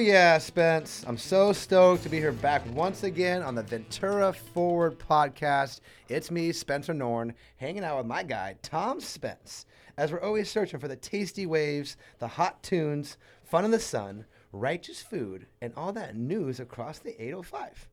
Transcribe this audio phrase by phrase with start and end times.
[0.00, 1.04] yeah, Spence.
[1.06, 5.80] I'm so stoked to be here back once again on the Ventura Forward podcast.
[6.08, 9.66] It's me, Spencer Norn, hanging out with my guy, Tom Spence,
[9.98, 14.24] as we're always searching for the tasty waves, the hot tunes, fun in the sun,
[14.52, 17.86] righteous food, and all that news across the 805.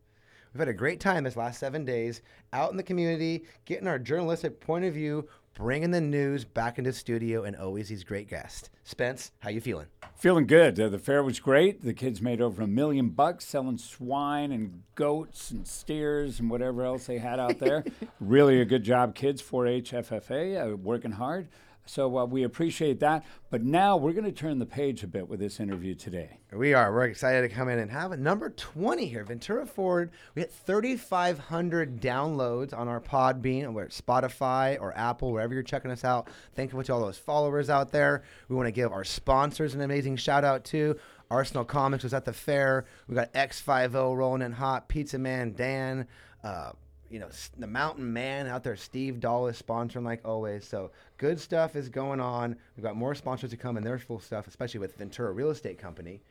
[0.54, 2.22] We've had a great time this last seven days
[2.54, 5.28] out in the community, getting our journalistic point of view,
[5.58, 8.70] bringing the news back into studio, and always these great guests.
[8.84, 9.88] Spence, how you feeling?
[10.16, 10.80] Feeling good.
[10.80, 11.84] Uh, the fair was great.
[11.84, 16.84] The kids made over a million bucks selling swine and goats and steers and whatever
[16.84, 17.84] else they had out there.
[18.20, 19.42] really a good job, kids.
[19.42, 21.48] 4-H FFA, uh, working hard.
[21.88, 23.26] So uh, we appreciate that.
[23.50, 26.40] But now we're going to turn the page a bit with this interview today.
[26.52, 26.94] We are.
[26.94, 29.24] We're excited to come in and have a number 20 here.
[29.24, 30.12] Ventura Forward.
[30.36, 35.92] We hit 3,500 downloads on our Podbean, whether it's Spotify or Apple, wherever you're checking
[35.92, 36.30] us out.
[36.56, 38.24] Thank you to all those followers out there.
[38.50, 40.98] We want to give our sponsors an amazing shout out too.
[41.30, 42.86] Arsenal Comics was at the fair.
[43.08, 44.88] We got X50 rolling in hot.
[44.88, 46.08] Pizza Man Dan.
[46.44, 46.72] Uh,
[47.10, 50.66] you know, the Mountain Man out there, Steve Dahl is sponsoring like always.
[50.66, 52.56] So good stuff is going on.
[52.76, 55.78] We've got more sponsors to come and their full stuff, especially with Ventura Real Estate
[55.78, 56.22] Company.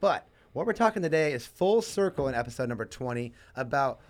[0.00, 4.00] But what we're talking today is full circle in episode number 20 about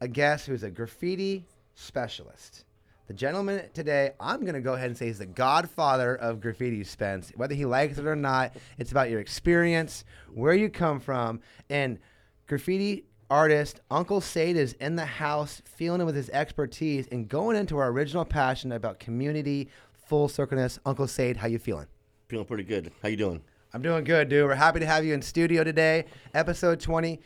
[0.00, 1.44] a guest who's a graffiti
[1.74, 2.64] specialist.
[3.06, 6.84] The gentleman today, I'm going to go ahead and say he's the godfather of graffiti,
[6.84, 7.32] Spence.
[7.34, 11.98] Whether he likes it or not, it's about your experience, where you come from, and
[12.46, 17.56] graffiti artist Uncle Sade is in the house, feeling it with his expertise and going
[17.56, 19.68] into our original passion about community,
[20.06, 20.80] full circleness.
[20.84, 21.86] Uncle Sade, how you feeling?
[22.28, 22.90] Feeling pretty good.
[23.02, 23.40] How you doing?
[23.72, 24.44] I'm doing good, dude.
[24.44, 27.20] We're happy to have you in studio today, episode 20.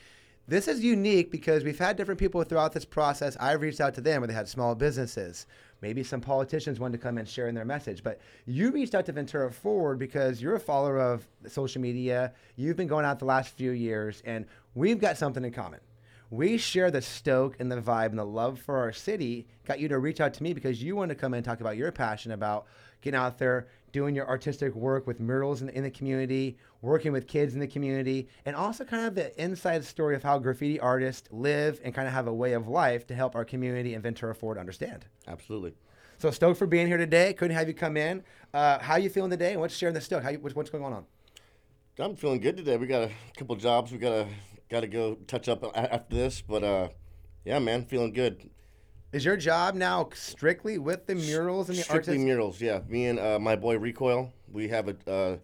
[0.47, 3.34] This is unique because we've had different people throughout this process.
[3.41, 5.47] I've reached out to them where they had small businesses.
[5.80, 8.02] Maybe some politicians wanted to come and share in their message.
[8.02, 12.34] But you reached out to Ventura Forward because you're a follower of social media.
[12.56, 14.44] You've been going out the last few years, and
[14.75, 15.80] we've got something in common
[16.34, 19.47] we share the stoke and the vibe and the love for our city.
[19.67, 21.61] Got you to reach out to me because you want to come in and talk
[21.61, 22.67] about your passion about
[23.00, 27.28] getting out there doing your artistic work with murals in, in the community working with
[27.28, 31.28] kids in the community and also kind of the inside story of how graffiti artists
[31.31, 34.34] live and kind of have a way of life to help our community and ventura
[34.34, 35.06] forward understand.
[35.28, 35.73] Absolutely.
[36.19, 37.33] So stoked for being here today.
[37.33, 38.23] Couldn't have you come in.
[38.53, 39.53] Uh, how you feeling today?
[39.53, 40.23] And what's sharing the stoke?
[40.23, 41.05] How you, what's, what's going on?
[41.99, 42.77] I'm feeling good today.
[42.77, 43.93] We got a couple jobs.
[43.93, 44.27] We got a
[44.69, 46.42] got to go touch up after this.
[46.42, 46.88] But uh,
[47.44, 48.50] yeah, man, feeling good.
[49.12, 52.25] Is your job now strictly with the murals and the strictly artists?
[52.25, 52.60] murals?
[52.60, 55.36] Yeah, me and uh, my boy Recoil, we have a uh,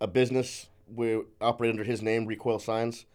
[0.00, 0.68] a business.
[0.94, 3.06] We operate under his name, Recoil Signs,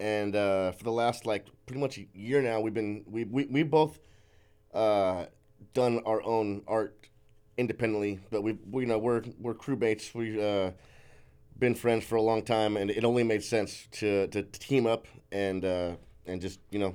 [0.00, 3.46] and uh, for the last like pretty much a year now, we've been we we
[3.46, 4.00] we both
[4.74, 5.26] uh,
[5.74, 7.08] done our own art
[7.56, 10.14] independently, but we, we you know we're we're crew mates.
[10.14, 10.72] We uh,
[11.58, 15.06] been friends for a long time, and it only made sense to, to team up
[15.32, 15.96] and uh,
[16.26, 16.94] and just you know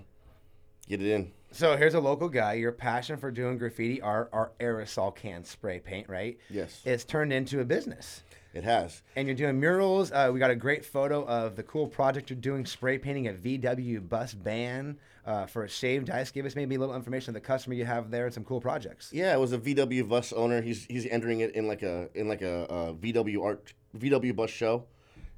[0.87, 1.31] get it in.
[1.53, 2.53] So here's a local guy.
[2.53, 6.37] Your passion for doing graffiti art, our aerosol can spray paint, right?
[6.49, 6.81] Yes.
[6.85, 8.23] It's turned into a business.
[8.53, 9.01] It has.
[9.15, 10.11] And you're doing murals.
[10.11, 13.33] Uh, we got a great photo of the cool project you're doing, spray painting a
[13.33, 16.31] VW bus van uh, for a shaved ice.
[16.31, 18.59] Give us maybe a little information on the customer you have there and some cool
[18.59, 19.11] projects.
[19.13, 20.61] Yeah, it was a VW bus owner.
[20.61, 24.49] He's he's entering it in like a in like a, a VW art VW bus
[24.49, 24.85] show,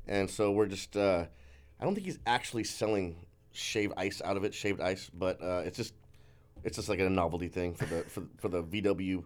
[0.08, 0.96] and so we're just.
[0.97, 1.25] Uh,
[1.80, 3.16] I don't think he's actually selling
[3.52, 5.94] shaved ice out of it, shaved ice, but uh, it's just
[6.63, 9.24] it's just like a novelty thing for the for, for the VW.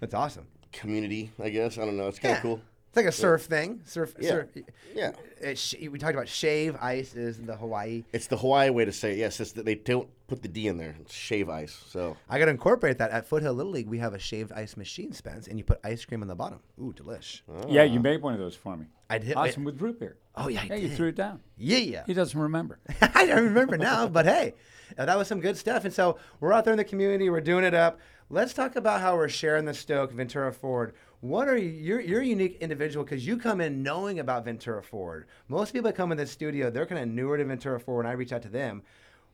[0.00, 0.46] That's awesome.
[0.72, 1.78] Community, I guess.
[1.78, 2.08] I don't know.
[2.08, 2.42] It's kind of Yeah.
[2.42, 2.60] cool.
[2.90, 3.80] It's like a surf thing.
[3.84, 4.14] Surf.
[4.18, 4.28] Yeah.
[4.30, 4.48] surf.
[4.94, 5.12] Yeah.
[5.40, 8.02] It sh- we talked about shave ice is the Hawaii.
[8.12, 9.18] It's the Hawaii way to say it.
[9.18, 10.96] Yes, it's that they don't put the D in there.
[11.00, 11.72] It's shave ice.
[11.86, 13.86] So I got to incorporate that at Foothill Little League.
[13.88, 16.58] We have a shaved ice machine, Spence, and you put ice cream on the bottom.
[16.80, 17.42] Ooh, delish.
[17.68, 18.86] Yeah, you made one of those for me.
[19.08, 20.16] I did- Awesome with root beer.
[20.34, 21.38] Oh yeah, I Yeah, you threw it down.
[21.56, 21.78] Yeah.
[21.78, 22.02] Yeah.
[22.08, 22.80] He doesn't remember.
[23.14, 24.54] I don't remember now, but hey,
[24.98, 25.84] uh, that was some good stuff.
[25.84, 28.00] And so we're out there in the community, we're doing it up.
[28.32, 30.94] Let's talk about how we're sharing the Stoke Ventura Forward.
[31.20, 31.68] What are you?
[31.68, 35.26] You're, you're a unique individual because you come in knowing about Ventura Forward.
[35.48, 38.08] Most people that come in the studio, they're kind of newer to Ventura Forward, and
[38.08, 38.82] I reach out to them.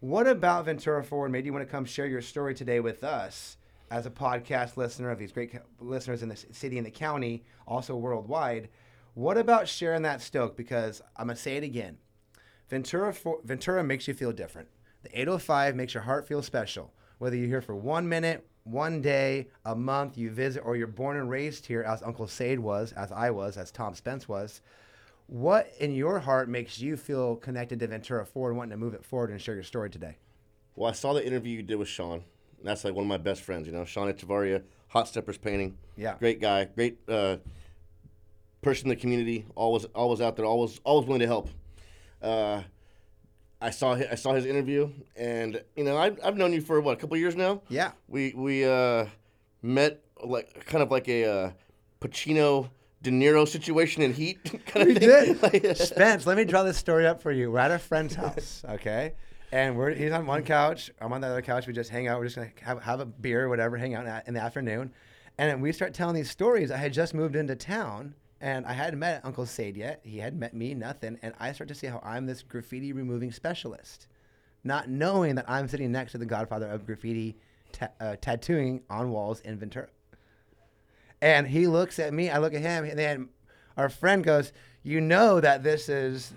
[0.00, 3.56] What about Ventura Forward made you want to come share your story today with us
[3.92, 7.94] as a podcast listener of these great listeners in the city and the county, also
[7.94, 8.68] worldwide?
[9.14, 10.56] What about sharing that Stoke?
[10.56, 11.98] Because I'm gonna say it again.
[12.68, 14.68] Ventura for, Ventura makes you feel different.
[15.04, 16.92] The 805 makes your heart feel special.
[17.18, 21.16] Whether you're here for one minute, one day, a month, you visit, or you're born
[21.16, 24.60] and raised here, as Uncle Sade was, as I was, as Tom Spence was.
[25.28, 29.04] What in your heart makes you feel connected to Ventura Forward wanting to move it
[29.04, 30.16] forward and share your story today?
[30.74, 32.24] Well, I saw the interview you did with Sean.
[32.62, 35.78] That's like one of my best friends, you know, Sean Echevarria, Hot Steppers Painting.
[35.96, 36.16] Yeah.
[36.18, 37.36] Great guy, great uh,
[38.62, 41.48] person in the community, always always out there, always always willing to help.
[42.22, 42.62] uh,
[43.66, 46.80] I saw hi- I saw his interview, and you know I've, I've known you for
[46.80, 47.62] what a couple years now.
[47.68, 47.90] Yeah.
[48.08, 49.06] We we uh,
[49.62, 51.50] met like kind of like a uh,
[52.00, 52.70] Pacino
[53.02, 54.38] De Niro situation in Heat.
[54.66, 55.08] kind We of thing.
[55.08, 55.42] did.
[55.42, 57.50] Like, Spence, let me draw this story up for you.
[57.50, 59.14] We're at a friend's house, okay?
[59.52, 61.66] And we're he's on one couch, I'm on the other couch.
[61.66, 62.18] We just hang out.
[62.18, 64.92] We're just gonna have, have a beer or whatever, hang out in the- afternoon.
[65.38, 66.70] And we start telling these stories.
[66.70, 70.00] I had just moved into town and I hadn't met Uncle Sade yet.
[70.04, 71.18] He hadn't met me, nothing.
[71.22, 74.08] And I start to see how I'm this graffiti removing specialist,
[74.64, 77.36] not knowing that I'm sitting next to the godfather of graffiti
[77.72, 79.88] ta- uh, tattooing on walls in Ventura.
[81.22, 83.28] And he looks at me, I look at him, and then
[83.76, 84.52] our friend goes,
[84.82, 86.32] You know that this is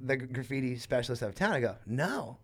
[0.00, 1.52] the graffiti specialist of town.
[1.52, 2.38] I go, No.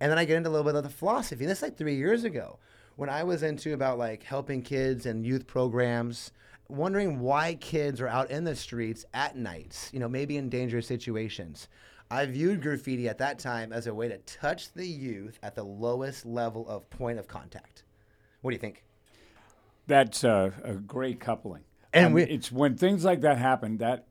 [0.00, 1.46] And then I get into a little bit of the philosophy.
[1.46, 2.58] This is like three years ago
[2.96, 6.30] when I was into about like helping kids and youth programs,
[6.68, 10.86] wondering why kids are out in the streets at nights, you know, maybe in dangerous
[10.86, 11.68] situations.
[12.10, 15.64] I viewed graffiti at that time as a way to touch the youth at the
[15.64, 17.82] lowest level of point of contact.
[18.42, 18.84] What do you think?
[19.86, 21.64] That's a, a great coupling.
[21.92, 24.06] And Um, we- it's when things like that happen that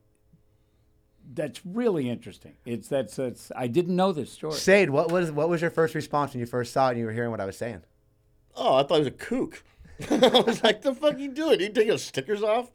[1.33, 2.53] that's really interesting.
[2.65, 4.53] It's that's that's I didn't know this story.
[4.55, 7.05] Sade, what was what was your first response when you first saw it and you
[7.05, 7.81] were hearing what I was saying?
[8.55, 9.63] oh, I thought he was a kook.
[10.09, 11.59] I was like, the fuck you doing?
[11.59, 12.71] You taking those stickers off?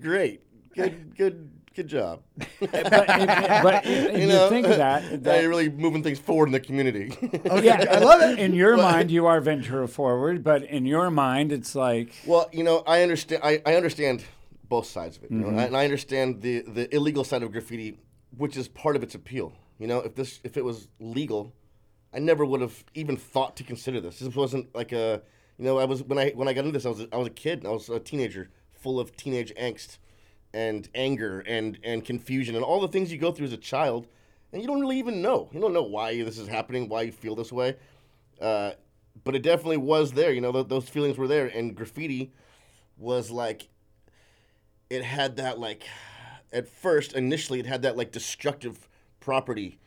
[0.00, 0.40] Great,
[0.74, 2.22] good, good, good job.
[2.60, 7.12] but but if, you, think of that, you're really moving things forward in the community.
[7.50, 8.38] Oh yeah, I love it.
[8.38, 12.64] In your mind, you are Ventura forward, but in your mind, it's like Well, you
[12.64, 13.42] know, I understand.
[13.44, 14.24] I, I understand
[14.68, 15.56] both sides of it, Mm-hmm.
[15.56, 17.98] know, and I understand the the illegal side of graffiti,
[18.36, 19.52] which is part of its appeal.
[19.78, 21.52] You know, if this if it was legal,
[22.12, 24.18] I never would have even thought to consider this.
[24.18, 25.22] This wasn't like a,
[25.58, 27.16] you know, I was when I when I got into this, I was a- I
[27.16, 29.98] was a kid, I was a teenager, full of teenage angst,
[30.52, 34.06] and anger and and confusion and all the things you go through as a child,
[34.52, 35.48] and you don't really even know.
[35.52, 37.76] You don't know why this is happening, why you feel this way.
[38.40, 38.72] Uh,
[39.24, 40.32] but it definitely was there.
[40.32, 42.32] You know, th- those feelings were there, and graffiti
[42.98, 43.68] was like
[44.90, 45.84] it had that like
[46.52, 48.88] at first initially it had that like destructive
[49.20, 49.78] property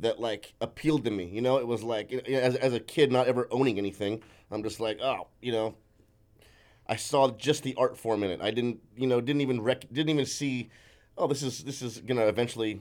[0.00, 3.26] that like appealed to me you know it was like as, as a kid not
[3.26, 5.74] ever owning anything i'm just like oh you know
[6.86, 9.92] i saw just the art form in it i didn't you know didn't even rec-
[9.92, 10.68] didn't even see
[11.16, 12.80] oh this is this is gonna eventually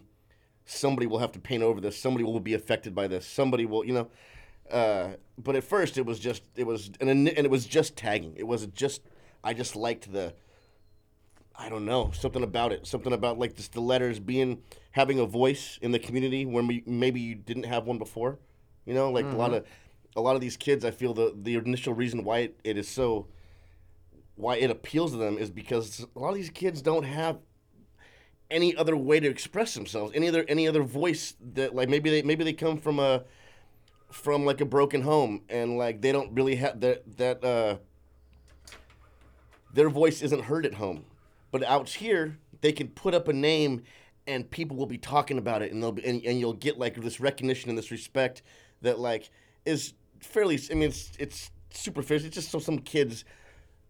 [0.66, 3.86] somebody will have to paint over this somebody will be affected by this somebody will
[3.86, 4.08] you know
[4.72, 8.34] uh, but at first it was just it was and, and it was just tagging
[8.36, 9.02] it was just
[9.44, 10.34] i just liked the
[11.58, 12.86] I don't know something about it.
[12.86, 14.62] Something about like just the letters being
[14.92, 18.38] having a voice in the community when we, maybe you didn't have one before.
[18.86, 19.66] You know, like a lot of
[20.18, 20.84] a lot of these kids.
[20.84, 23.28] I feel the the initial reason why it, it is so
[24.36, 27.38] why it appeals to them is because a lot of these kids don't have
[28.50, 30.12] any other way to express themselves.
[30.16, 33.24] Any other any other voice that like maybe they maybe they come from a
[34.12, 37.78] from like a broken home and like they don't really have that that uh
[39.74, 41.06] their voice isn't heard at home.
[41.52, 43.84] But out here, they can put up a name
[44.26, 46.96] and people will be talking about it and they'll be, and, and you'll get like
[46.96, 48.42] this recognition and this respect
[48.82, 49.30] that like
[49.66, 52.28] is fairly I mean it's it's superficial.
[52.28, 53.26] It's just so some kids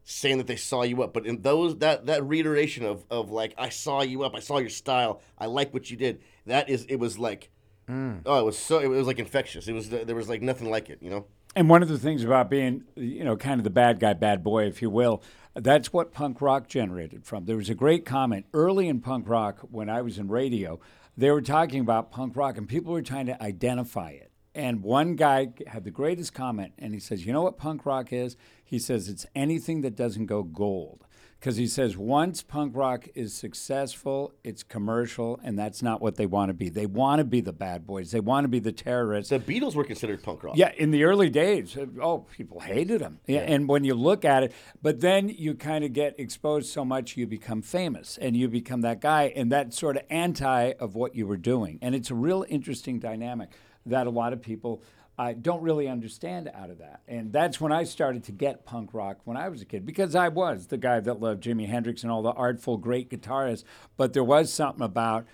[0.03, 1.13] saying that they saw you up.
[1.13, 4.57] But in those that that reiteration of of like I saw you up, I saw
[4.57, 6.21] your style, I like what you did.
[6.45, 7.49] That is it was like
[7.89, 8.21] mm.
[8.25, 9.67] oh it was so it was like infectious.
[9.67, 11.25] It was there was like nothing like it, you know.
[11.55, 14.43] And one of the things about being, you know, kind of the bad guy, bad
[14.43, 15.23] boy, if you will,
[15.55, 17.45] that's what punk rock generated from.
[17.45, 20.79] There was a great comment early in punk rock when I was in radio.
[21.15, 24.26] They were talking about punk rock, and people were trying to identify it.
[24.57, 28.11] And one guy had the greatest comment, and he says, You know what punk rock
[28.11, 28.35] is?
[28.65, 31.05] He says, It's anything that doesn't go gold.
[31.39, 36.25] Because he says, once punk rock is successful, it's commercial, and that's not what they
[36.25, 36.69] want to be.
[36.69, 39.29] They want to be the bad boys, they want to be the terrorists.
[39.29, 40.57] The Beatles were considered punk rock.
[40.57, 43.19] Yeah, in the early days, oh, people hated them.
[43.27, 46.83] Yeah, and when you look at it, but then you kind of get exposed so
[46.83, 50.95] much, you become famous, and you become that guy, and that sort of anti of
[50.95, 51.77] what you were doing.
[51.83, 53.51] And it's a real interesting dynamic
[53.89, 54.81] that a lot of people
[55.19, 57.01] uh, don't really understand out of that.
[57.07, 60.15] And that's when I started to get punk rock when I was a kid, because
[60.15, 63.63] I was the guy that loved Jimi Hendrix and all the artful, great guitarists.
[63.95, 65.25] But there was something about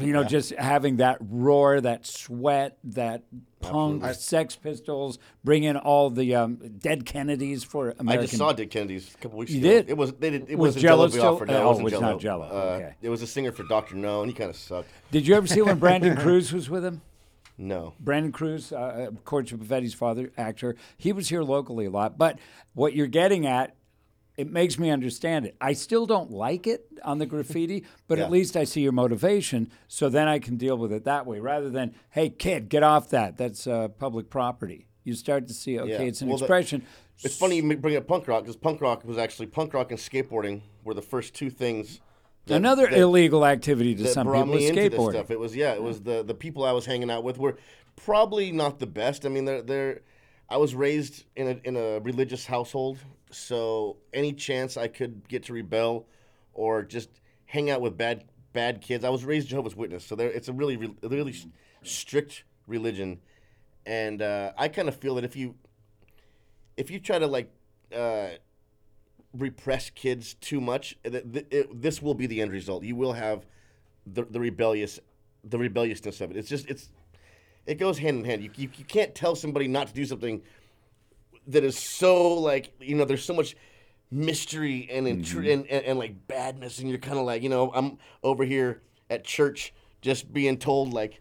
[0.00, 3.22] you know, just having that roar, that sweat, that
[3.60, 8.08] punk, Sex Pistols, bring in all the um, dead Kennedys for American.
[8.08, 9.68] I just saw Dick Kennedy's a couple weeks You ago.
[9.68, 9.90] did?
[9.90, 11.48] It was they did it Was was Jello Jello still- offered.
[11.48, 12.12] No, oh, it wasn't it's Jello.
[12.12, 12.44] not Jell-O.
[12.44, 12.94] Uh, Okay.
[13.02, 14.88] It was a singer for Doctor No, and he kind of sucked.
[15.10, 17.00] Did you ever see when Brandon Cruz was with him?
[17.58, 17.94] No.
[17.98, 22.18] Brandon Cruz, uh, Courtship of Eddie's Father, actor, he was here locally a lot.
[22.18, 22.38] But
[22.74, 23.74] what you're getting at,
[24.36, 25.56] it makes me understand it.
[25.60, 28.24] I still don't like it on the graffiti, but Yeah.
[28.24, 31.40] at least I see your motivation, so then I can deal with it that way
[31.40, 33.36] rather than, hey, kid, get off that.
[33.36, 34.86] That's uh, public property.
[35.04, 36.00] You start to see, okay, Yeah.
[36.00, 36.82] it's an Well, the- expression.
[37.24, 39.98] It's funny you bring up punk rock because punk rock was actually punk rock and
[39.98, 42.00] skateboarding were the first two things.
[42.44, 45.10] that- Another that- illegal activity to some brought people me is into this skateboarding.
[45.12, 45.30] stuff.
[45.30, 47.56] It was yeah, it was the the people I was hanging out with were
[47.96, 49.24] probably not the best.
[49.24, 50.00] I mean, they're they're.
[50.48, 52.98] I was raised in a in a religious household,
[53.30, 56.06] so any chance I could get to rebel,
[56.54, 57.08] or just
[57.46, 59.04] hang out with bad bad kids.
[59.04, 61.34] I was raised Jehovah's Witness, so there it's a really really
[61.82, 63.20] strict religion,
[63.84, 65.54] and uh, I kind of feel that if you
[66.76, 67.50] if you try to like.
[67.94, 68.30] Uh,
[69.38, 72.82] repress kids too much, th- th- it, this will be the end result.
[72.84, 73.46] You will have
[74.06, 74.98] the, the rebellious,
[75.44, 76.36] the rebelliousness of it.
[76.36, 76.90] It's just it's
[77.66, 78.42] it goes hand in hand.
[78.42, 80.42] You, you you can't tell somebody not to do something
[81.48, 83.56] that is so like you know there's so much
[84.10, 85.50] mystery and intri- mm-hmm.
[85.50, 88.82] and, and and like badness, and you're kind of like you know I'm over here
[89.10, 91.20] at church just being told like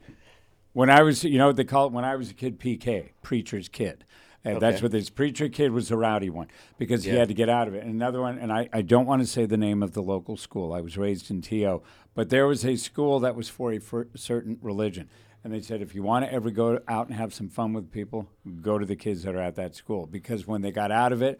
[0.73, 1.91] When I was, you know what they call it?
[1.93, 4.03] When I was a kid, PK, preacher's kid.
[4.43, 7.17] And that's what this preacher kid was the rowdy one because he Yeah.
[7.19, 7.83] had to get out of it.
[7.83, 10.37] And another one, and I, I don't want to say the name of the local
[10.37, 10.71] school.
[10.71, 11.81] I was raised in TO,
[12.13, 15.09] but there was a school that was for a fir- certain religion.
[15.45, 17.91] And they said, if you want to ever go out and have some fun with
[17.91, 18.27] people,
[18.63, 20.07] go to the kids that are at that school.
[20.07, 21.39] Because when they got out of it,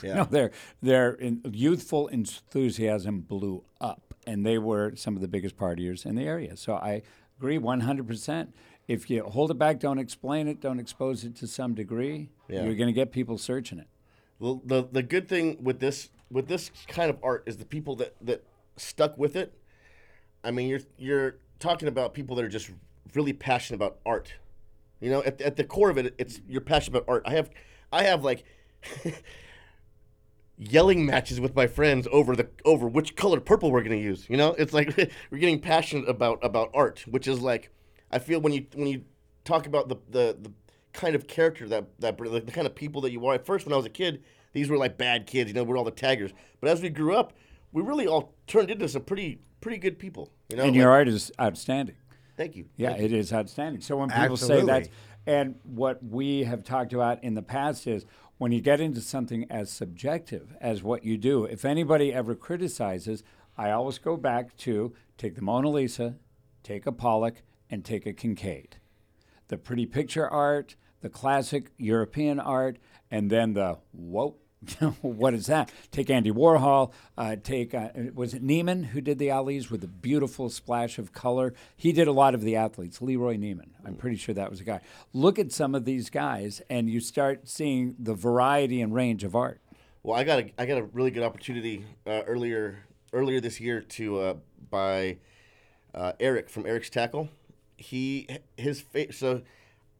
[0.00, 0.14] yeah.
[0.14, 5.56] no, their their in, youthful enthusiasm blew up, and they were some of the biggest
[5.56, 6.56] partiers in the area.
[6.56, 7.02] So I
[7.36, 8.52] agree 100%.
[8.86, 12.62] If you hold it back, don't explain it, don't expose it to some degree, Yeah.
[12.62, 13.88] you're going to get people searching it.
[14.38, 17.96] Well, the the good thing with this with this kind of art is the people
[17.96, 18.44] that that
[18.76, 19.52] stuck with it.
[20.44, 22.70] I mean, you're you're talking about people that are just
[23.14, 24.34] really passionate about art.
[25.00, 27.22] You know, at, at the core of it, it's you're passionate about art.
[27.26, 27.50] I have
[27.92, 28.44] I have like
[30.58, 34.28] yelling matches with my friends over the over which color purple we're to use.
[34.28, 34.96] You know, it's like
[35.30, 37.70] we're getting passionate about about art, which is like
[38.10, 39.04] I feel when you when you
[39.44, 40.52] talk about the the, the
[40.92, 43.34] kind of character that that the, the kind of people that you are.
[43.34, 45.48] At first, when I was a kid, these were like bad kids.
[45.48, 46.32] You know, we're all the taggers.
[46.60, 47.32] But as we grew up,
[47.72, 50.30] we really all turned into some pretty pretty good people.
[50.52, 51.96] You know, And Like- your art is outstanding.
[52.36, 52.66] thank you.
[52.76, 53.06] Yeah, Thank you.
[53.06, 53.80] it is outstanding.
[53.80, 54.88] So when people say that,
[55.26, 58.04] and what we have talked about in the past is
[58.38, 63.22] when you get into something as subjective as what you do, if anybody ever criticizes,
[63.56, 66.16] I always go back to take the Mona Lisa,
[66.62, 68.74] take a Pollock, and take a Kinkade.
[69.48, 72.78] The pretty picture art, the classic European art,
[73.10, 74.36] and then the whoa.
[75.02, 75.70] what is that?
[75.90, 76.92] Take Andy Warhol.
[77.16, 81.12] Uh, take uh, was it Neiman who did the alleys with a beautiful splash of
[81.12, 81.54] color?
[81.76, 83.02] He did a lot of the athletes.
[83.02, 83.70] Leroy Neiman.
[83.84, 84.80] I'm pretty sure that was a guy.
[85.12, 89.34] Look at some of these guys, and you start seeing the variety and range of
[89.34, 89.60] art.
[90.02, 93.80] Well, I got a I got a really good opportunity uh, earlier earlier this year
[93.80, 94.34] to uh,
[94.70, 95.18] buy
[95.94, 97.28] uh, Eric from Eric's Tackle.
[97.76, 99.42] He his face so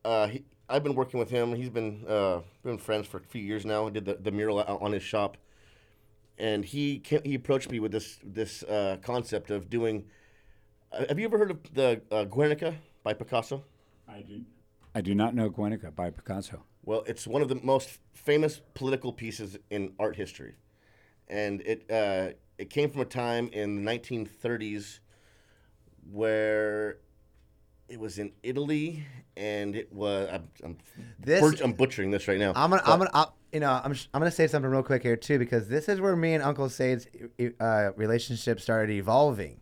[0.04, 1.55] uh, he, I've been working with him.
[1.55, 3.87] He's been uh, been friends for a few years now.
[3.87, 5.37] I did the, the mural on his shop,
[6.38, 10.07] and he ca he approached me with this this uh, concept of doing.
[10.91, 13.64] Uh, have you ever heard of the uh, Guernica by Picasso?
[14.09, 14.43] I do.
[14.95, 16.64] I do not know Guernica by Picasso.
[16.85, 20.55] Well, it's one of the most famous political pieces in art history,
[21.29, 25.00] and it uh, it came from a time in the 1930s
[26.11, 26.99] where
[27.93, 29.05] it was in Italy,
[29.37, 30.79] and it was I'm I'm,
[31.21, 32.53] This- butch- I'm butchering this right now.
[32.57, 34.83] I'm gonna, but- I'm gonna, i you know, I'm, sh- I'm gonna say something real
[34.83, 37.07] quick here too, because this is where me and Uncle Sade's
[37.61, 39.61] uh, relationship started evolving.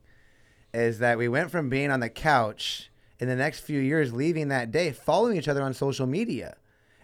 [0.73, 4.47] Is that we went from being on the couch in the next few years, leaving
[4.49, 6.57] that day, following each other on social media,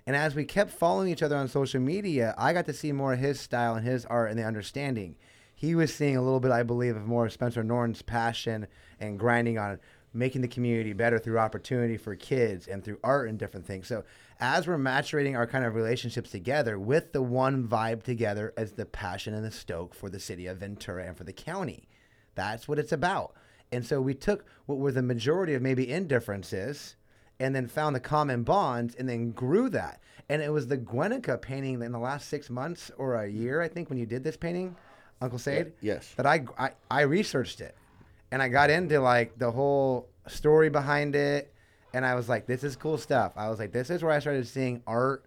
[0.06, 3.14] and as we kept following each other on social media, I got to see more
[3.14, 5.16] of his style and his art and the understanding.
[5.56, 8.68] He was seeing a little bit, I believe, of more of Spencer Norton's passion
[9.00, 9.80] and grinding on
[10.16, 13.86] making the community better through opportunity for kids and through art and different things.
[13.86, 14.04] So
[14.40, 18.86] as we're maturating our kind of relationships together with the one vibe together as the
[18.86, 21.88] passion and the stoke for the city of Ventura and for the county.
[22.34, 23.34] That's what it's about.
[23.72, 26.96] And so we took what were the majority of maybe indifferences
[27.38, 30.00] and then found the common bonds and then grew that.
[30.28, 33.68] And it was the Guernica painting in the last six months or a year, I
[33.68, 34.76] think, when you did this painting,
[35.20, 35.72] Uncle Sade.
[35.80, 36.12] yes.
[36.16, 37.74] That I, I, I researched it
[38.30, 41.52] and I got into like the whole story behind it.
[41.92, 43.32] And I was like, this is cool stuff.
[43.36, 45.24] I was like, this is where I started seeing art,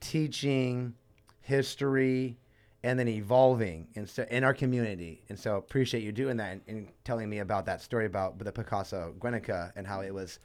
[0.00, 0.94] teaching,
[1.40, 2.36] history,
[2.82, 5.22] and then evolving in, in our community.
[5.30, 8.52] And so appreciate you doing that and, and telling me about that story about the
[8.52, 10.38] Picasso Guernica and how it was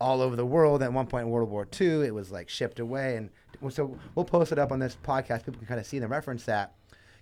[0.00, 0.82] all over the world.
[0.82, 3.30] At one point in World War II, it was like shipped away, and
[3.72, 5.44] so we'll post it up on this podcast.
[5.44, 6.74] People can kind of see them reference that.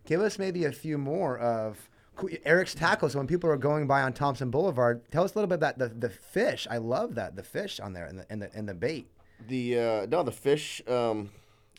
[0.06, 1.90] Give us maybe a few more of.
[2.44, 3.08] Eric's Tackle.
[3.08, 5.78] So when people are going by on Thompson Boulevard, tell us a little bit about
[5.78, 6.66] the, the fish.
[6.70, 9.08] I love that the fish on there and the and the, and the bait.
[9.48, 10.82] The uh, no, the fish.
[10.86, 11.30] Um,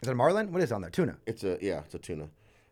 [0.01, 0.51] Is it a marlin?
[0.51, 0.89] What is on there?
[0.89, 1.17] Tuna.
[1.25, 2.29] it's a yeah, it's a tuna.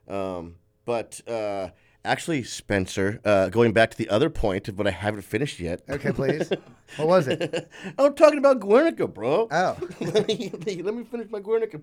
[0.08, 1.70] Um, but uh,
[2.04, 5.82] actually, Spencer, uh, going back to the other point, but I haven't finished yet.
[5.90, 6.50] Okay, please.
[6.98, 7.70] what was it?
[7.98, 9.48] I'm talking about Guernica, bro.
[9.52, 9.78] Oh.
[10.02, 11.80] let, me, let me finish my Guernica.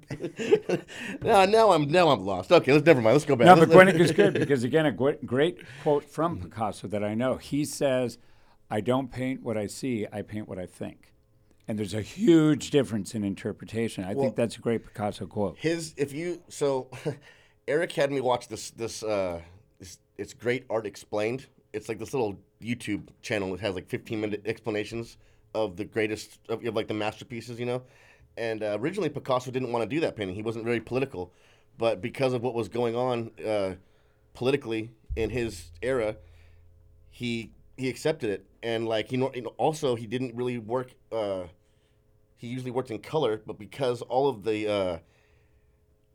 [1.23, 2.53] now, now I'm now I'm lost.
[2.53, 3.15] Okay, let's never mind.
[3.15, 3.47] Let's go back.
[3.47, 7.15] No, Let's- but Guernica is good because again, a great quote from Picasso that I
[7.15, 7.37] know.
[7.37, 8.19] He says,
[8.71, 11.13] "I don't paint what I see; I paint what I think."
[11.67, 14.03] And there's a huge difference in interpretation.
[14.05, 15.59] I Well- think that's a great Picasso quote.
[15.59, 16.89] his if you so
[17.67, 19.43] Eric had me watch this this uh this,
[20.19, 21.47] it's great art explained.
[21.73, 25.17] It's like this little YouTube channel that has like 15 minute explanations
[25.55, 27.83] of the greatest of, of like the masterpieces, you know.
[28.37, 30.35] And uh, originally Picasso didn't want to do that painting.
[30.35, 31.33] He wasn't very political,
[31.77, 33.75] but because of what was going on uh,
[34.35, 36.17] politically in his era,
[37.11, 38.47] he he accepted it.
[38.63, 40.95] And like you know, also he didn't really work.
[41.13, 41.45] Uh,
[42.37, 44.99] he usually worked in color, but because all of the uh,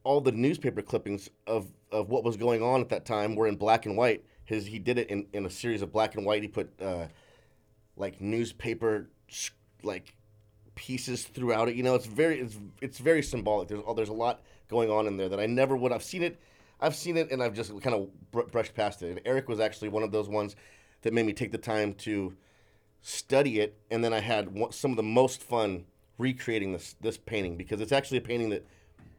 [0.04, 3.56] all the newspaper clippings of, of what was going on at that time were in
[3.56, 4.26] black and white.
[4.46, 6.42] His he did it in, in a series of black and white.
[6.42, 7.08] He put uh,
[7.96, 9.10] like newspaper
[9.84, 10.16] like
[10.76, 11.76] pieces throughout it.
[11.76, 13.70] You know, it's very it's it's very symbolic.
[13.70, 15.92] There's oh, there's a lot going on in there that I never would.
[15.92, 16.40] I've seen it,
[16.82, 19.12] I've seen it, and I've just kind of br- brushed past it.
[19.12, 20.56] And Eric was actually one of those ones
[21.04, 22.36] that made me take the time to
[23.02, 25.86] study it, and then I had some of the most fun
[26.18, 28.68] recreating this this painting because it's actually a painting that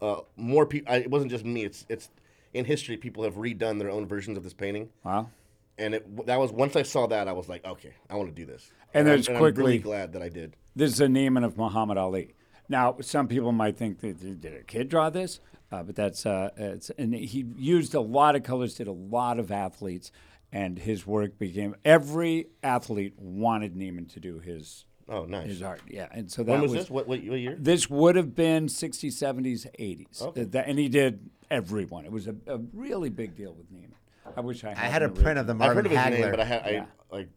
[0.05, 0.93] uh, more people.
[0.95, 1.65] It wasn't just me.
[1.65, 2.11] It's it's
[2.53, 5.31] in history people have redone their own versions of this painting, Wow.
[5.79, 8.35] and it that was once I saw that I was like, okay, I want to
[8.35, 8.71] do this.
[8.93, 10.57] And I'm- there's I'm really quickly- glad that I did.
[10.77, 12.35] This is a Neiman of Muhammad Ali.
[12.69, 16.51] Now, some people might think that did a kid draw this, uh, but that's uh,
[16.57, 20.11] it's and he used a lot of colors, did a lot of athletes,
[20.53, 25.47] and his work became every athlete wanted Neiman to do his Oh, nice.
[25.49, 25.81] his art.
[25.87, 26.91] Yeah, and so that when was, was this?
[26.91, 27.57] What, what, what year?
[27.59, 30.23] This would have been 60s, 70s, 80s.
[30.23, 30.45] Okay.
[30.45, 32.05] That- and he did everyone.
[32.05, 33.91] It was a, a really big deal with Neiman.
[34.37, 34.79] I wish I had.
[34.79, 36.11] I had a an print of the I've heard of his Hagler.
[36.21, 36.87] name, but I had, yeah.
[37.13, 37.29] I, like,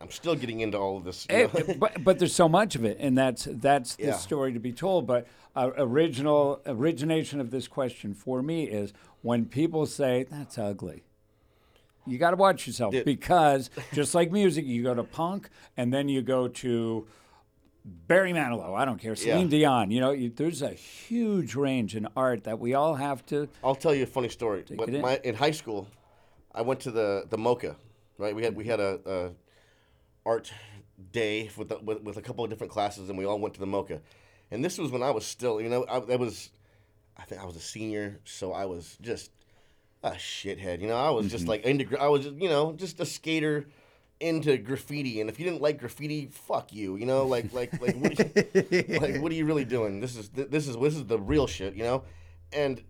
[0.00, 1.26] I'm still getting into all of this.
[1.28, 4.12] you It- but but there's so much of it, and that's that's the Yeah.
[4.16, 5.06] story to be told.
[5.08, 5.26] But
[5.56, 11.02] uh, original origination of this question for me is when people say that's ugly.
[12.10, 13.04] You got to watch yourself Dude.
[13.04, 17.06] because just like music, you go to punk and then you go to
[17.84, 18.76] Barry Manilow.
[18.76, 19.90] I don't care, Celine Dion.
[19.90, 23.48] You know, you, there's a huge range in art that we all have to.
[23.64, 24.64] I'll tell you a funny story.
[24.68, 25.00] In.
[25.00, 25.88] my, in high school,
[26.54, 27.76] I went to the the MOCA,
[28.18, 28.34] right?
[28.34, 29.30] We had we had a, a
[30.26, 30.52] art
[31.12, 33.60] day with, the, with with a couple of different classes, and we all went to
[33.60, 34.00] the MOCA.
[34.50, 36.50] And this was when I was still, you know, I, I was,
[37.16, 39.30] I think I was a senior, so I was just
[40.02, 40.80] a shithead.
[40.80, 41.50] You know, I was just mm-hmm.
[41.50, 43.66] like into I was, just, you know, just a skater
[44.20, 45.20] into graffiti.
[45.20, 46.96] And if you didn't like graffiti, fuck you.
[46.96, 48.18] You know, like like like what,
[49.00, 50.00] like what are you really doing?
[50.00, 51.74] This is this is this is the real shit.
[51.74, 52.04] You know,
[52.52, 52.82] and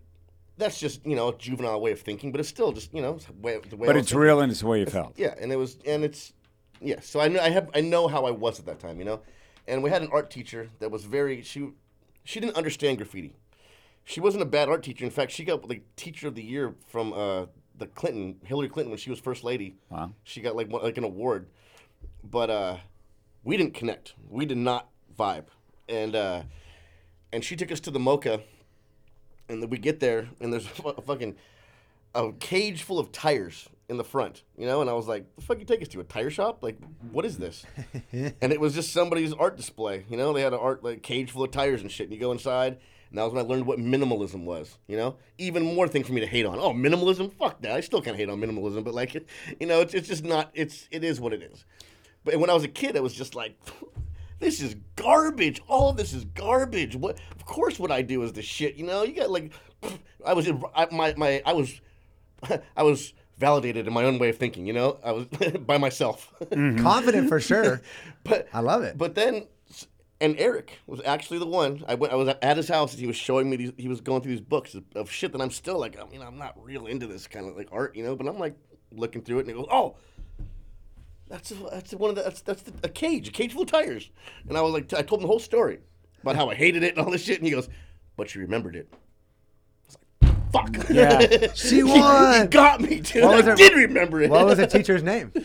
[0.59, 3.17] that's just you know a juvenile way of thinking, but it's still just you know
[3.41, 3.87] way, the way.
[3.87, 4.19] But it's thinking.
[4.19, 5.13] real and it's the way you felt.
[5.17, 6.33] Yeah, and it was, and it's,
[6.81, 6.99] yeah.
[6.99, 9.21] So I know I have I know how I was at that time, you know,
[9.67, 11.71] and we had an art teacher that was very she,
[12.23, 13.35] she didn't understand graffiti.
[14.09, 15.05] She wasn't a bad art teacher.
[15.05, 17.45] In fact, she got like teacher of the year from uh,
[17.77, 19.75] the Clinton Hillary Clinton when she was first lady.
[19.91, 20.13] Wow.
[20.23, 21.45] She got like one, like an award,
[22.23, 22.77] but uh,
[23.43, 24.15] we didn't connect.
[24.27, 25.45] We did not vibe,
[25.87, 26.41] and uh,
[27.31, 28.41] and she took us to the MOCA,
[29.47, 31.35] and then we get there, and there's a fucking
[32.15, 35.43] a cage full of tires in the front, you know, and I was like, "The
[35.43, 36.63] fuck you take us to a tire shop?
[36.63, 36.79] Like,
[37.11, 37.63] what is this?"
[38.11, 40.33] and it was just somebody's art display, you know.
[40.33, 42.79] They had an art like cage full of tires and shit, and you go inside,
[43.09, 45.15] and that was when I learned what minimalism was, you know.
[45.37, 46.59] Even more thing for me to hate on.
[46.59, 47.31] Oh, minimalism?
[47.33, 47.71] Fuck that.
[47.71, 49.13] I still can't hate on minimalism, but like,
[49.59, 50.51] you know, it's, it's just not.
[50.53, 51.65] It's it is what it is.
[52.23, 53.57] But when I was a kid, I was just like.
[54.39, 55.61] This is garbage.
[55.67, 56.95] All of this is garbage.
[56.95, 57.19] What?
[57.35, 58.75] Of course, what I do is the shit.
[58.75, 59.51] You know, you got like,
[60.25, 61.81] I was I, my my I was,
[62.77, 64.65] I was validated in my own way of thinking.
[64.65, 65.25] You know, I was
[65.59, 66.33] by myself.
[66.41, 66.81] Mm-hmm.
[66.81, 67.81] Confident for sure.
[68.23, 68.97] but I love it.
[68.97, 69.47] But then,
[70.21, 71.83] and Eric was actually the one.
[71.87, 72.11] I went.
[72.13, 72.91] I was at his house.
[72.93, 73.55] and He was showing me.
[73.57, 75.97] These, he was going through these books of, shit that I'm still like.
[75.99, 78.15] I mean, I'm not real into this kind of like art, you know.
[78.15, 78.55] But I'm like
[78.91, 79.95] looking through it, and he goes, "Oh,
[81.27, 84.09] that's that's one of the that's that's the, a cage, a cage full of tires."
[84.47, 85.79] And I was like, I told him the whole story
[86.21, 87.69] about how I hated it and all this shit, and he goes,
[88.17, 88.91] "But you remembered it."
[90.21, 91.47] Like, "Fuck." Yeah.
[91.55, 93.23] She He- He, got me, dude.
[93.23, 94.29] What was I her- did remember it.
[94.29, 95.31] What was the teacher's name?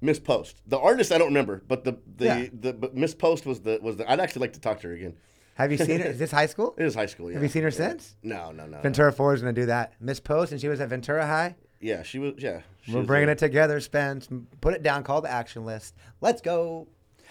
[0.00, 0.62] Miss Post.
[0.66, 2.46] The artist I don't remember, but the the, Yeah.
[2.52, 4.10] the but Miss Post was the was the.
[4.10, 5.16] I'd actually like to talk to her again.
[5.54, 6.06] Have you seen her?
[6.10, 6.74] Is this high school?
[6.78, 7.28] It is high school.
[7.30, 7.34] Yeah.
[7.34, 8.14] Have you seen her since?
[8.22, 8.80] No, no, no.
[8.80, 9.92] Ventura Forward's gonna do that.
[10.00, 11.56] Miss Post, and she was at Ventura High.
[11.80, 12.34] Yeah, she was.
[12.38, 13.32] Yeah, she We're was bringing there.
[13.34, 14.28] it together, Spence.
[14.60, 15.02] Put it down.
[15.02, 15.94] Call the action list.
[16.20, 16.86] Let's go.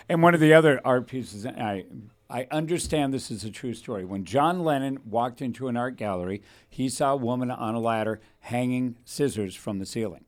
[0.09, 1.85] And one of the other art pieces, I
[2.29, 4.03] I understand this is a true story.
[4.03, 8.19] When John Lennon walked into an art gallery, he saw a woman on a ladder
[8.41, 10.25] hanging scissors from the ceiling.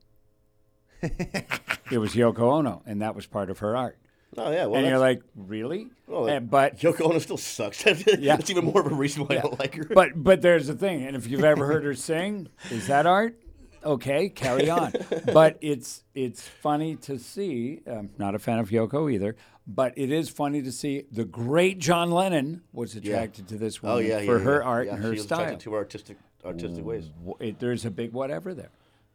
[1.02, 3.98] It was Yoko Ono, and that was part of her art.
[4.38, 5.88] Oh yeah, well, and you're like, really?
[6.08, 7.84] well, And- eh, but Yoko Ono still sucks.
[8.20, 8.36] Yeah.
[8.36, 9.86] That's even more of a reason why I don't like her.
[9.86, 13.40] but but there's the thing, and if you've ever heard her sing, is that art?
[13.84, 14.92] Okay, carry on.
[15.34, 17.82] but it's it's funny to see.
[17.88, 19.36] I'm not a fan of Yoko either,
[19.66, 23.88] but it is funny to see the great John Lennon was attracted to this oh,
[23.96, 24.68] woman oh yeah, for yeah, her yeah.
[24.68, 25.40] art yeah, and her she style.
[25.40, 27.10] attracted to her artistic artistic ways.
[27.40, 28.72] It, there's a big whatever there.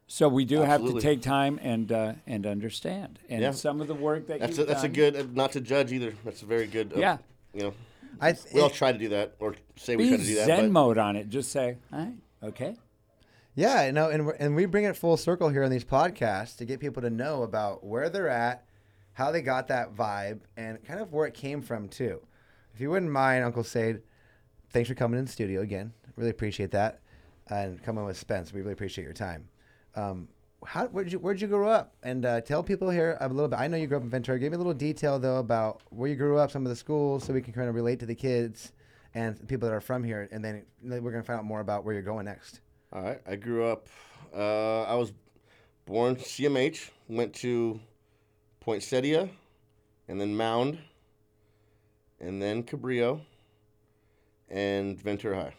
[0.07, 0.95] So we do Absolutely.
[0.95, 3.19] have to take time and uh, and understand.
[3.29, 3.51] And Yeah.
[3.53, 5.93] some of the work that That's a, you've that's a good uh, not to judge
[5.93, 6.13] either.
[6.25, 6.93] That's a very good.
[6.95, 7.19] Uh, Yeah.
[7.55, 7.75] You know,
[8.21, 10.35] I th- we all try to do that or say we be try to do
[10.37, 10.47] that.
[10.47, 11.29] Zen but mode on it.
[11.29, 12.77] Just say, all right, okay.
[13.55, 16.65] Yeah, no, and we're, and we bring it full circle here on these podcasts to
[16.65, 18.65] get people to know about where they're at,
[19.13, 22.21] how they got that vibe, and kind of where it came from too.
[22.75, 24.03] If you wouldn't mind, Uncle Sade,
[24.71, 25.93] thanks for coming in the studio again.
[26.17, 27.01] Really appreciate that,
[27.49, 28.53] and coming with Spence.
[28.53, 29.49] We really appreciate your time.
[29.97, 30.29] Um,
[30.65, 31.95] how where'd you where'd you grow up?
[32.03, 33.59] And uh, tell people here a little bit.
[33.59, 34.39] I know you grew up in Ventura.
[34.39, 37.25] Give me a little detail though about where you grew up, some of the schools,
[37.25, 38.73] so we can kind of relate to the kids
[39.15, 40.29] and people that are from here.
[40.33, 42.61] And then we're gonna find out more about where you're going next.
[42.93, 43.21] All right.
[43.27, 43.89] I grew up.
[44.35, 45.13] Uh, I was
[45.87, 46.91] born CMH.
[47.09, 47.79] Went to
[48.61, 49.29] Poinsettia,
[50.09, 50.79] and then Mound,
[52.19, 53.21] and then Cabrillo,
[54.49, 55.55] and Ventura High.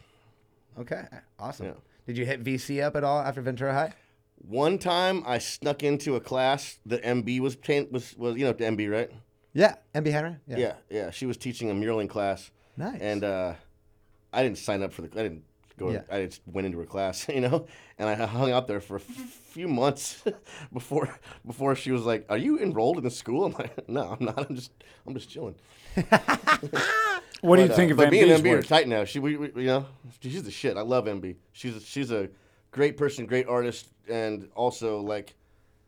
[0.80, 1.04] Okay,
[1.38, 1.68] awesome.
[1.68, 1.74] Yeah.
[2.08, 3.94] Did you hit VC up at all after Ventura High?
[4.38, 8.54] One time, I snuck into a class that MB was ta- was was you know
[8.54, 9.12] MB right?
[9.54, 10.36] Yeah, MB Henry.
[10.48, 10.74] Yeah.
[10.90, 13.00] yeah, She was teaching a muraling class, Nice.
[13.00, 13.54] and uh,
[14.34, 15.08] I didn't sign up for the.
[15.20, 15.44] I didn't
[15.78, 15.92] go.
[15.92, 16.02] Yeah.
[16.12, 17.66] I just went into her class, you know,
[17.98, 20.22] and I hung out there for a f- few months
[20.74, 24.26] before before she was like, "Are you enrolled in the school?" I'm like, "No, I'm
[24.26, 24.38] not.
[24.50, 24.72] I'm just
[25.08, 25.56] I'm just chilling."
[27.42, 29.04] What do you But, uh, think of but me and MB's MB are tight now.
[29.06, 29.86] She, we, we, you know,
[30.20, 30.78] she's the shit.
[30.78, 31.36] I love MB.
[31.52, 32.30] She's a, she's a
[32.76, 35.34] great person, great artist, and also like,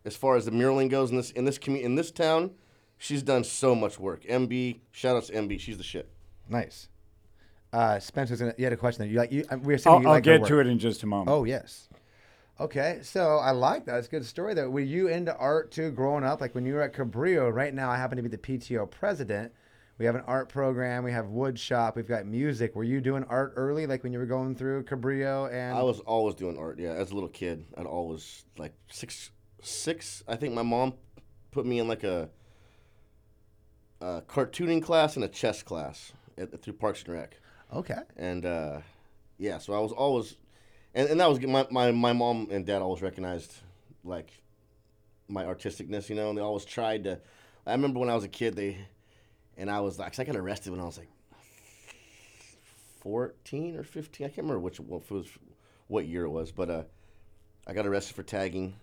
[0.06, 2.52] as far as the muraling goes in this in this commu- in this town,
[2.98, 4.24] she's done so much work.
[4.24, 5.60] MB, shout out to MB.
[5.60, 6.10] She's the shit.
[6.50, 6.88] nice.
[7.74, 8.56] Uh, Spencer's gonna.
[8.58, 9.12] You had a question there.
[9.12, 9.32] You like?
[9.32, 11.30] You, uh, we're assuming I'll, you I'll like get to it in just a moment.
[11.30, 11.90] Oh yes.
[12.60, 13.98] Okay, so I like that.
[13.98, 14.54] It's a good story.
[14.54, 16.40] Though, were you into art too, growing up?
[16.40, 17.54] Like when you were at Cabrillo.
[17.54, 19.52] Right now, I happen to be the PTO president.
[19.98, 21.04] We have an art program.
[21.04, 21.96] We have wood shop.
[21.96, 22.76] We've got music.
[22.76, 25.52] Were you doing art early, like when you were going through Cabrillo?
[25.52, 26.80] And I was always doing art.
[26.80, 29.32] Yeah, as a little kid, I'd always like six
[29.62, 30.24] six.
[30.28, 30.94] I think my mom
[31.52, 32.30] put me in like a,
[34.02, 37.38] a cartooning class and a chess class at, through Parks and Rec.
[37.74, 38.02] okay.
[38.16, 38.80] and uh,
[39.40, 40.36] yeah, so I was always,
[40.94, 43.56] and, and that was my, my my mom and dad always recognized
[44.04, 44.32] like
[45.28, 47.20] my artisticness, you know, and they always tried to.
[47.66, 48.78] I remember when I was a kid, they,
[49.58, 51.10] and I was like, 'cause I got arrested when I was like
[53.02, 54.26] fourteen or fifteen.
[54.26, 55.28] I can't remember which what it was,
[55.88, 56.84] what year it was, but uh,
[57.66, 58.76] I got arrested for tagging.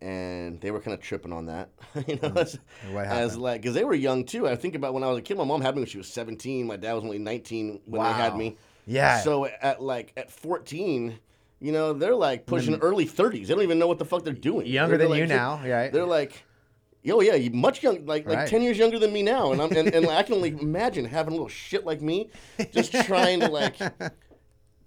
[0.00, 1.70] And they were kind of tripping on that,
[2.06, 4.46] you know, as, And what as like because they were young too.
[4.46, 5.38] I think about when I was a kid.
[5.38, 6.66] My mom had me when she was seventeen.
[6.66, 8.56] My dad was only nineteen when they had me.
[8.86, 9.20] Yeah.
[9.20, 11.18] So at like at 14,
[11.60, 13.46] you know, they're like pushing early 30s.
[13.46, 14.66] They don't even know what the fuck they're doing.
[14.66, 15.90] Younger They're than you like- now, right?
[15.90, 16.44] They're like,
[17.10, 18.48] oh yeah, much young, like like Right.
[18.48, 21.32] 10 years younger than me now, and I'm and, and I can only imagine having
[21.32, 22.30] a little shit like me,
[22.72, 23.76] just trying to like.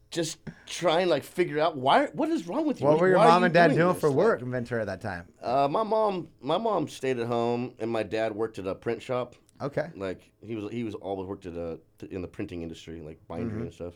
[0.10, 2.06] Just try and like figure out why.
[2.14, 2.88] What is wrong with you?
[2.88, 4.88] What were your mom you and dad doing doing for Like, work in Ventura at
[4.88, 5.28] that time?
[5.44, 9.02] uh, my mom, my mom stayed at home, and my dad worked at a print
[9.02, 9.36] shop.
[9.62, 9.90] Okay.
[9.98, 11.78] Like he was, he was always worked at a
[12.10, 13.62] in the printing industry, like bindery Mm-hmm.
[13.64, 13.96] and stuff.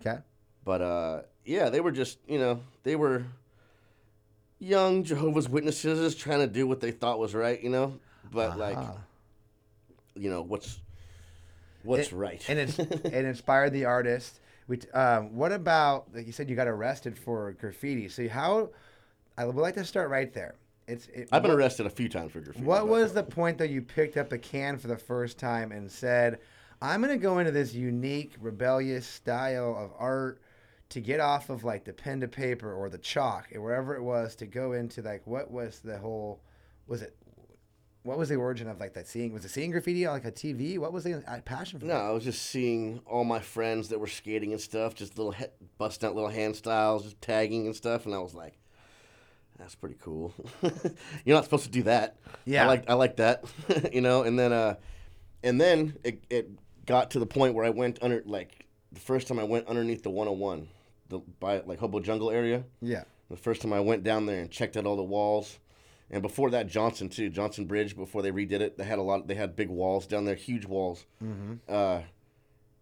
[0.00, 0.18] Okay.
[0.64, 3.24] But uh, yeah, they were just you know they were
[4.60, 7.98] young Jehovah's Witnesses trying to do what they thought was right, you know.
[8.30, 8.98] But like, Ah.
[10.14, 10.78] you know what's
[11.82, 12.44] what's It- right.
[12.48, 14.38] and it's, it inspired the artist.
[14.68, 18.08] We, um, what about like you said you got arrested for graffiti?
[18.08, 18.70] So how?
[19.36, 20.54] I would like to start right there.
[20.86, 21.06] It's.
[21.08, 22.64] It, I've been what, arrested a few times for graffiti.
[22.64, 25.90] What was the point that you picked up a can for the first time and
[25.90, 26.38] said,
[26.82, 30.40] "I'm going to go into this unique, rebellious style of art"?
[30.90, 34.02] To get off of like the pen to paper or the chalk or wherever it
[34.02, 36.40] was to go into like what was the whole
[36.86, 37.16] was it
[38.02, 40.32] what was the origin of like that seeing was it seeing graffiti on like a
[40.32, 41.92] TV what was the uh, passion for that?
[41.92, 42.06] No, that?
[42.06, 45.46] I was just seeing all my friends that were skating and stuff, just little he-
[45.78, 48.58] busting out little hand styles, just tagging and stuff, and I was like,
[49.58, 50.34] that's pretty cool.
[51.24, 52.16] You're not supposed to do that.
[52.46, 52.64] Yeah.
[52.64, 53.44] I like I like that.
[53.92, 54.74] you know, and then uh
[55.42, 56.50] and then it it
[56.86, 60.02] got to the point where I went under like the first time I went underneath
[60.02, 60.66] the 101,
[61.10, 62.64] the by like Hobo Jungle area.
[62.80, 63.04] Yeah.
[63.28, 65.58] The first time I went down there and checked out all the walls.
[66.10, 67.94] And before that, Johnson too, Johnson Bridge.
[67.94, 69.28] Before they redid it, they had a lot.
[69.28, 71.04] They had big walls down there, huge walls.
[71.22, 71.54] Mm-hmm.
[71.68, 72.00] Uh,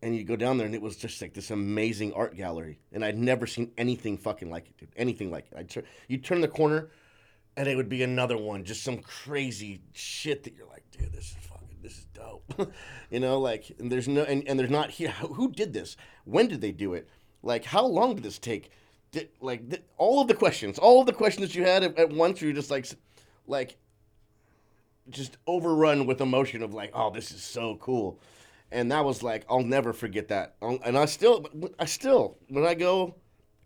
[0.00, 2.78] and you go down there, and it was just like this amazing art gallery.
[2.92, 4.88] And I'd never seen anything fucking like it, dude.
[4.96, 5.68] Anything like it.
[5.68, 6.88] Tur- you turn the corner,
[7.56, 11.32] and it would be another one, just some crazy shit that you're like, dude, this
[11.32, 12.72] is fucking, this is dope.
[13.10, 15.10] you know, like, and there's no, and, and there's not here.
[15.10, 15.96] Who did this?
[16.24, 17.08] When did they do it?
[17.42, 18.70] Like, how long did this take?
[19.12, 21.98] Did, like, th- all of the questions, all of the questions that you had at,
[21.98, 22.86] at once, you're just like,
[23.46, 23.76] like,
[25.10, 28.20] just overrun with emotion of like, oh, this is so cool.
[28.70, 30.56] And that was like, I'll never forget that.
[30.60, 31.46] Um, and I still,
[31.78, 33.14] I still, when I go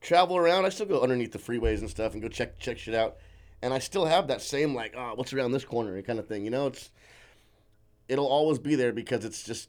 [0.00, 2.94] travel around, I still go underneath the freeways and stuff and go check check shit
[2.94, 3.16] out.
[3.62, 6.44] And I still have that same like, oh, what's around this corner kind of thing.
[6.44, 6.90] You know, it's
[8.08, 9.68] it'll always be there because it's just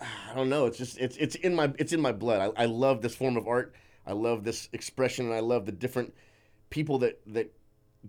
[0.00, 0.66] I don't know.
[0.66, 2.52] It's just it's it's in my it's in my blood.
[2.56, 3.74] I, I love this form of art.
[4.06, 6.14] I love this expression, and I love the different
[6.70, 7.52] people that that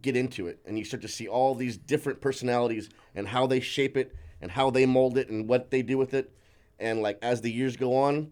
[0.02, 3.60] get into it, and you start to see all these different personalities and how they
[3.60, 6.32] shape it and how they mold it and what they do with it.
[6.80, 8.32] And like as the years go on,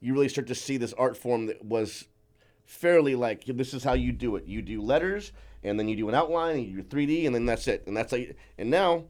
[0.00, 2.06] you really start to see this art form that was
[2.66, 4.44] fairly like this is how you do it.
[4.44, 5.32] You do letters,
[5.62, 7.84] and then you do an outline, and you do 3D, and then that's it.
[7.86, 9.04] And that's like, and now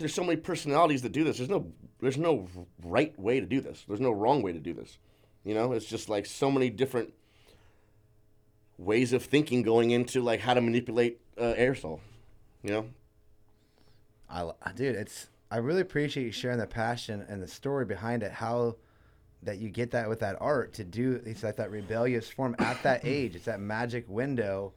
[0.00, 1.36] there's so many personalities that do this.
[1.36, 2.48] There's no there's no
[2.82, 3.84] right way to do this.
[3.86, 4.98] There's no wrong way to do this.
[5.44, 7.12] You know, it's just like so many different
[8.78, 12.00] ways of thinking going into like how to manipulate uh, aerosol.
[12.62, 12.86] You know,
[14.28, 18.32] I, dude, it's I really appreciate you sharing the passion and the story behind it.
[18.32, 18.76] How
[19.42, 22.82] that you get that with that art to do it's like that rebellious form at
[22.82, 23.36] that age.
[23.36, 24.72] It's that magic window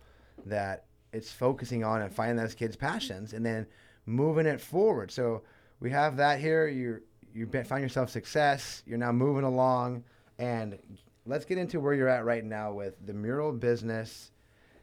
[0.45, 3.67] that it's focusing on and finding those kids' passions and then
[4.05, 5.11] moving it forward.
[5.11, 5.43] So
[5.79, 6.67] we have that here.
[6.67, 7.01] You
[7.33, 8.83] you find yourself success.
[8.85, 10.03] You're now moving along,
[10.37, 10.77] and
[11.25, 14.31] let's get into where you're at right now with the mural business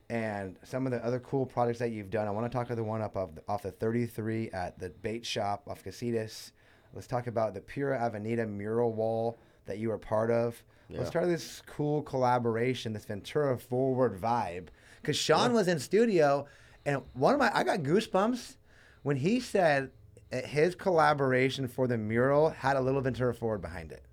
[0.08, 2.26] and some of the other cool projects that you've done.
[2.26, 5.24] I want to talk to the one up of, off the 33 at the bait
[5.24, 6.50] shop off Casitas.
[6.92, 10.60] Let's talk about the Pura Avenida mural wall that you were part of.
[10.88, 11.08] Let's Yeah.
[11.10, 14.66] start this cool collaboration, this Ventura forward vibe.
[15.00, 16.46] Because Sean was in studio,
[16.84, 18.56] and one of my I got goosebumps
[19.02, 19.90] when he said
[20.30, 24.04] his collaboration for the mural had a little Ventura forward behind it.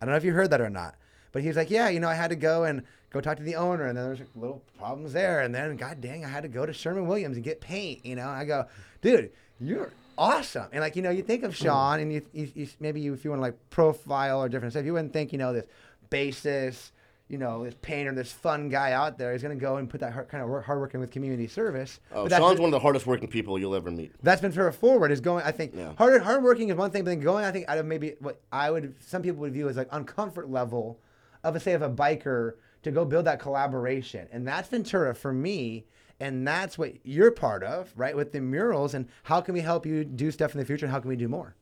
[0.00, 0.96] I don't know if you heard that or not,
[1.30, 3.42] but he was like, "Yeah, you know, I had to go and go talk to
[3.42, 6.48] the owner, and then there's little problems there, and then God dang, I had to
[6.48, 8.66] go to Sherwin-Williams and get paint." You know, I go,
[9.00, 12.68] "Dude, you're awesome!" And like, you know, you think of Sean, and you, you, you
[12.80, 15.52] maybe if you want to like profile or different stuff, you wouldn't think, you know,
[15.52, 15.64] this
[16.10, 16.90] bassist,
[17.28, 20.00] you know, this painter, this fun guy out there is going to go and put
[20.00, 21.98] that hard, kind of work, hard working with community service.
[22.12, 24.12] oh, Sean's the- one of the hardest working people you'll ever meet.
[24.22, 25.44] that's that's Ventura forward is going.
[25.44, 25.94] I think Yeah.
[25.96, 28.40] hard hard working is one thing, but then going, I think out of maybe what
[28.52, 31.00] I would some people would view as like uncomfort level
[31.44, 35.32] of a say of a biker to go build that collaboration, and that's Ventura for
[35.32, 35.86] me,
[36.20, 38.14] and that's what you're part of, right?
[38.16, 40.92] With the murals, and how can we help you do stuff in the future, and
[40.92, 41.54] how can we do more?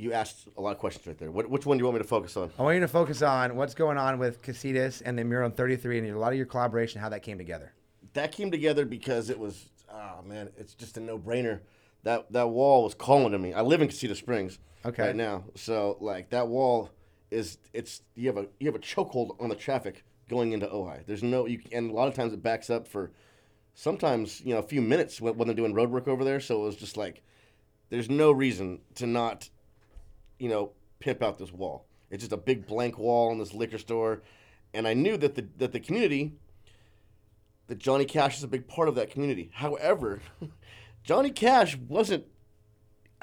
[0.00, 1.30] You asked a lot of questions right there.
[1.30, 2.50] What, which one do you want me to focus on?
[2.58, 5.52] I want you to focus on what's going on with Casitas and the mural in
[5.52, 7.74] 33, and a lot of your collaboration, how that came together.
[8.14, 11.60] That came together because it was, oh man, it's just a no brainer.
[12.04, 13.52] That that wall was calling to me.
[13.52, 15.02] I live in Casitas Springs Okay.
[15.08, 16.88] right now, so like that wall
[17.30, 21.04] is it's you have a you have a chokehold on the traffic going into Ojai.
[21.06, 23.10] There's no you and a lot of times it backs up for
[23.74, 26.40] sometimes you know a few minutes when, when they're doing road work over there.
[26.40, 27.22] So it was just like
[27.90, 29.50] there's no reason to not
[30.40, 31.86] you know pimp out this wall.
[32.10, 34.22] It's just a big blank wall in this liquor store,
[34.74, 36.32] and I knew that the that the community
[37.68, 39.50] that Johnny Cash is a big part of that community.
[39.54, 40.20] However,
[41.04, 42.24] Johnny Cash wasn't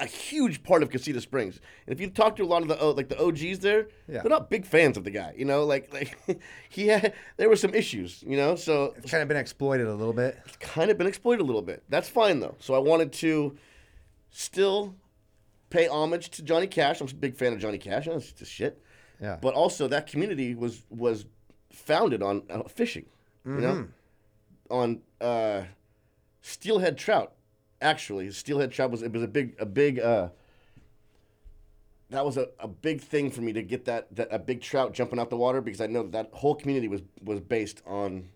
[0.00, 1.58] a huge part of Casitas Springs.
[1.86, 4.22] And if you talk to a lot of the uh, like the OGs there, Yeah.
[4.22, 5.34] they're not big fans of the guy.
[5.36, 6.16] You know, like like
[6.70, 8.22] he had there were some issues.
[8.26, 10.38] You know, so It's kind of been exploited a little bit.
[10.46, 11.82] it's kind of been exploited a little bit.
[11.88, 12.54] That's fine though.
[12.60, 13.58] So I wanted to
[14.30, 14.94] still
[15.70, 17.00] pay homage to Johnny Cash.
[17.00, 18.06] I'm a big fan of Johnny Cash.
[18.06, 18.82] It's just shit.
[19.20, 19.38] Yeah.
[19.40, 21.26] But also that community was was
[21.70, 23.06] founded on uh, fishing.
[23.44, 23.88] You know,
[24.70, 25.62] on uh,
[26.42, 27.32] steelhead trout.
[27.80, 29.98] Actually, steelhead trout was it was a big a big.
[29.98, 30.28] Uh,
[32.10, 34.94] that was a, a big thing for me to get that, that a big trout
[34.94, 38.28] jumping out the water because I know that, that whole community was was based on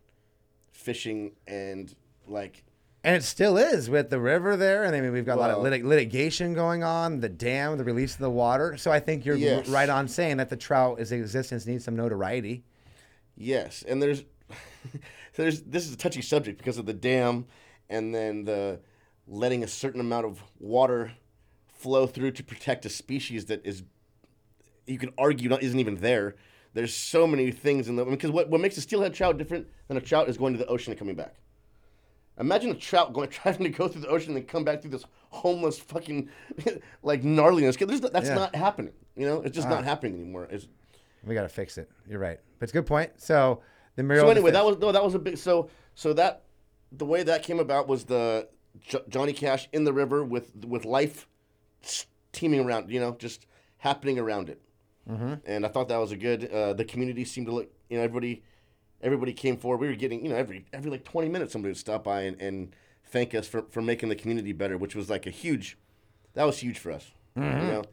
[0.73, 1.95] fishing and
[2.27, 2.65] like
[3.05, 5.51] And it still is with the river there, and I mean we've got a lot
[5.51, 8.77] of Well- litig- litigation going on, the dam, the release of the water.
[8.77, 9.69] So I think you're Yes.
[9.69, 12.63] right on saying that the trout is existence needs some notoriety.
[13.37, 14.23] Yes, and there's
[15.37, 17.47] there's this is a touchy subject because of the dam,
[17.91, 18.79] and then the
[19.27, 21.13] letting a certain amount of water
[21.67, 23.83] flow through to protect a species that is
[24.87, 26.37] you could argue not isn't even there.
[26.75, 29.97] There's so many things in the because what what makes a steelhead trout different than
[29.97, 31.35] a trout is going to the ocean and coming back.
[32.39, 35.05] Imagine a trout going trying to go through the ocean and come back through this
[35.31, 36.29] homeless fucking
[37.03, 37.79] like gnarliness.
[37.79, 38.35] there's- That's Yeah.
[38.35, 38.93] not happening.
[39.17, 40.49] You know, it's just not happening anymore.
[40.51, 40.67] It's,
[41.25, 41.91] We got to fix it.
[42.09, 42.41] You're right.
[42.59, 43.13] But it's a good point.
[43.21, 43.61] So
[43.97, 44.25] the mural.
[44.27, 45.37] so anyway, that was no, that was a big.
[45.37, 46.45] So so that
[46.91, 48.49] the way that came about was the
[48.81, 51.29] jo- Johnny Cash in the river with with life
[52.33, 52.91] teaming around.
[52.91, 53.47] You know, just
[53.79, 54.61] happening around it.
[55.11, 55.35] Mm-hmm.
[55.47, 56.51] And I thought that was a good.
[56.51, 57.71] Uh, the community seemed to look.
[57.91, 58.43] You know, everybody
[59.03, 59.81] everybody came forward.
[59.81, 62.41] We were getting you know every every like twenty minutes somebody would stop by and,
[62.41, 65.77] and thank us for for making the community better, which was like a huge.
[66.35, 67.11] That was huge for us.
[67.37, 67.85] You know.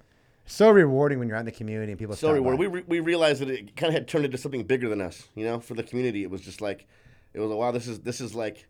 [0.46, 2.16] so rewarding when you're out in the community and people.
[2.16, 2.58] so stop reward.
[2.58, 2.60] by.
[2.60, 5.28] We, re- we realized that it kind of had turned into something bigger than us.
[5.36, 6.88] You know, for the community, it was just like,
[7.34, 8.68] it was like, wow, this is this is like,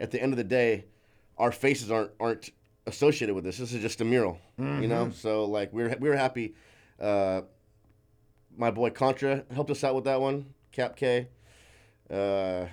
[0.00, 0.84] at the end of the day,
[1.38, 2.50] our faces aren't aren't
[2.86, 3.58] associated with this.
[3.58, 4.38] This is just a mural.
[4.58, 6.54] You know, so like we were we were happy.
[7.00, 7.42] Uh,
[8.56, 10.46] my boy Contra helped us out with that one.
[10.72, 11.28] Cap K.
[12.10, 12.66] Uh,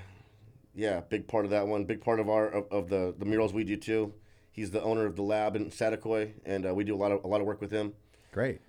[0.76, 1.86] yeah, big part of that one.
[1.86, 4.14] Big part of our of, of the the murals we do too.
[4.52, 7.24] He's the owner of the lab in Saticoy, and uh, we do a lot of
[7.24, 7.94] a lot of work with him.
[8.32, 8.60] Great.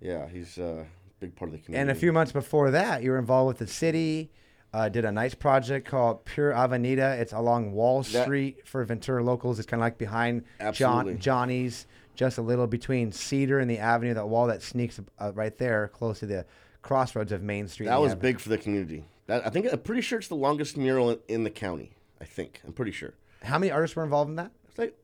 [0.00, 1.80] Yeah, he's uh, a big part of the community.
[1.80, 4.30] And a few months before that, you were involved with the city.
[4.72, 7.16] Uh, did a nice project called Pure Avenida.
[7.20, 9.58] It's along Wall That- Street for Ventura locals.
[9.60, 11.12] It's kind of like behind Absolutely.
[11.14, 14.14] John Johnny's, just a little between Cedar and the Avenue.
[14.14, 16.44] That wall that sneaks uh, right there, close to the
[16.82, 17.86] crossroads of Main Street.
[17.86, 18.22] that was Avenue.
[18.22, 19.04] big for the community.
[19.26, 21.92] That, I think I'm pretty sure it's the longest mural in, in the county.
[22.20, 23.14] I think I'm pretty sure.
[23.42, 24.50] How many artists were involved in that?
[24.68, 24.96] It's like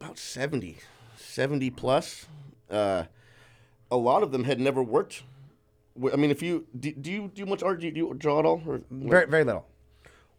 [0.00, 0.78] about 70,
[1.16, 2.26] 70 plus.
[2.70, 3.04] Uh,
[3.90, 5.22] a lot of them had never worked.
[6.12, 7.80] I mean, if you do, do you do much art?
[7.80, 8.62] Do you, do you draw at all?
[8.66, 9.66] Or, Very, very little.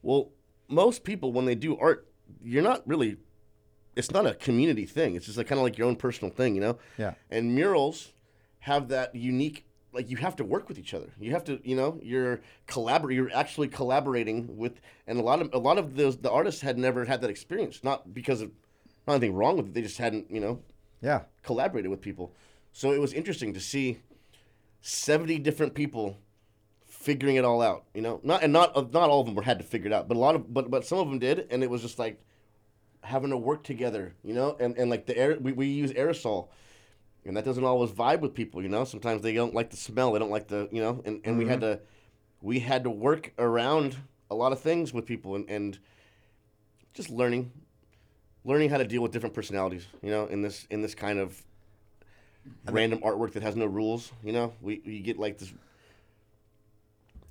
[0.01, 0.29] Well,
[0.67, 2.07] most people when they do art,
[2.43, 3.17] you're not really.
[3.95, 5.15] It's not a community thing.
[5.15, 6.79] It's just like kind of like your own personal thing, you know.
[6.97, 7.13] Yeah.
[7.29, 8.11] And murals
[8.61, 9.65] have that unique.
[9.93, 11.09] Like you have to work with each other.
[11.19, 13.15] You have to, you know, you're collaborate.
[13.15, 16.77] You're actually collaborating with, and a lot of a lot of those the artists had
[16.77, 17.83] never had that experience.
[17.83, 18.51] Not because of
[19.07, 19.73] not anything wrong with it.
[19.73, 20.59] They just hadn't, you know,
[21.01, 21.21] Yeah.
[21.43, 22.33] collaborated with people.
[22.71, 23.99] So it was interesting to see
[24.81, 26.17] seventy different people
[26.85, 27.85] figuring it all out.
[27.93, 30.07] You know, not and not not all of them were had to figure it out,
[30.07, 32.19] but a lot of but but some of them did, and it was just like
[33.01, 34.15] having to work together.
[34.23, 36.47] You know, and and like the air we, we use aerosol.
[37.25, 38.83] And that doesn't always vibe with people, you know.
[38.83, 40.11] Sometimes they don't like the smell.
[40.11, 41.01] They don't like the, you know.
[41.05, 41.79] And, and we had to,
[42.41, 43.95] we had to work around
[44.29, 45.79] a lot of things with people, and, and
[46.93, 47.51] just learning,
[48.43, 51.41] learning how to deal with different personalities, you know, in this in this kind of
[52.69, 54.11] random artwork that has no rules.
[54.23, 55.53] You know, we you get like this.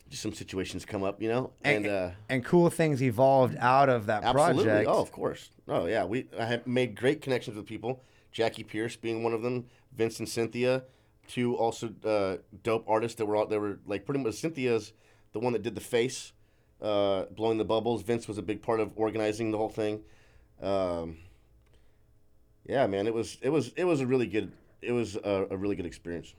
[0.08, 4.04] Just some situations come up, you know, and, uh, and cool things evolved out of
[4.06, 4.64] that absolutely.
[4.64, 4.90] project.
[4.90, 5.48] Oh, of course.
[5.66, 6.04] Oh, yeah.
[6.04, 8.02] We I have made great connections with people.
[8.30, 9.64] Jackie Pierce being one of them.
[9.96, 10.84] Vincent and Cynthia,
[11.28, 14.92] two also uh, dope artists that were all, they were like pretty much Cynthia's
[15.32, 16.32] the one that did the face,
[16.80, 18.02] uh, blowing the bubbles.
[18.02, 20.02] Vince was a big part of organizing the whole thing.
[20.60, 21.18] Um,
[22.66, 25.56] yeah, man, it was it was it was a really good it was a, a
[25.56, 26.34] really good experience.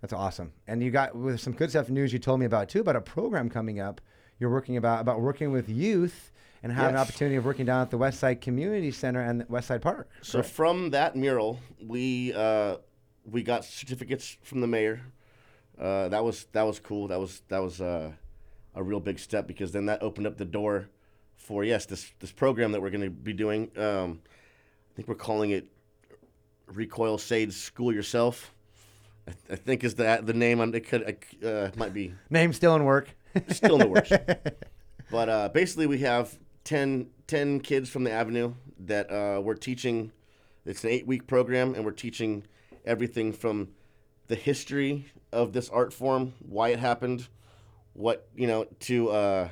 [0.00, 0.52] That's awesome.
[0.66, 3.00] And you got with some good stuff news you told me about too about a
[3.00, 4.00] program coming up.
[4.38, 6.31] You're working about about working with youth
[6.62, 9.68] and having an opportunity of working down at the West Side Community Center and West
[9.68, 10.08] Side Park.
[10.22, 12.76] So from that mural, we uh,
[13.24, 15.00] we got certificates from the mayor.
[15.78, 17.08] Uh, that was that was cool.
[17.08, 18.12] That was that was uh,
[18.74, 20.88] a real big step because then that opened up the door
[21.36, 23.70] for yes this this program that we're going to be doing.
[23.76, 25.66] Um, I think we're calling it
[26.66, 28.54] Recoil Sage School Yourself.
[29.26, 30.60] I, th- I think is the the name.
[30.60, 33.08] on- It could uh, might be Name still in work.
[33.48, 34.12] still in the works.
[35.10, 40.12] but uh, basically, we have 10, 10 kids from the Avenue that uh, we're teaching.
[40.64, 42.44] It's an eight week program, and we're teaching
[42.84, 43.68] everything from
[44.28, 47.28] the history of this art form, why it happened,
[47.94, 49.48] what you know, to uh,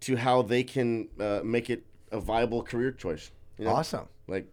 [0.00, 3.30] to how they can uh, make it a viable career choice.
[3.58, 3.72] You know?
[3.72, 4.08] Awesome.
[4.26, 4.52] Like,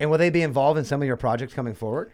[0.00, 2.12] And will they be involved in some of your projects coming forward?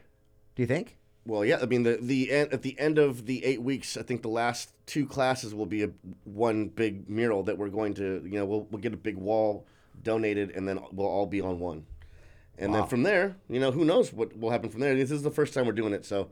[0.56, 0.96] Do you think?
[1.26, 1.58] Well, yeah.
[1.62, 4.28] I mean, the the end, at the end of the eight weeks, I think the
[4.28, 5.90] last two classes will be a
[6.24, 9.66] one big mural that we're going to, you know, we'll we'll get a big wall
[10.02, 11.86] donated, and then we'll all be on one.
[12.58, 12.80] And Wow.
[12.80, 14.94] then from there, you know, who knows what will happen from there?
[14.94, 16.30] This is the first time we're doing it, so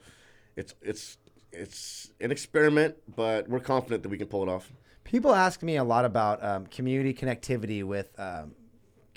[0.56, 1.16] it's it's
[1.52, 4.72] it's an experiment, but we're confident that we can pull it off.
[5.04, 8.52] People ask me a lot about um, community connectivity with um,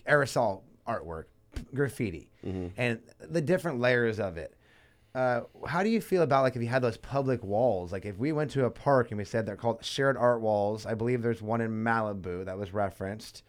[0.07, 1.25] aerosol artwork,
[1.73, 2.67] graffiti, Mm-hmm.
[2.77, 4.55] and the different layers of it.
[5.15, 7.93] Uh, how do you feel about like if you had those public walls?
[7.93, 10.85] Like if we went to a park and we said they're called shared art walls.
[10.85, 13.41] I believe there's one in Malibu that was referenced.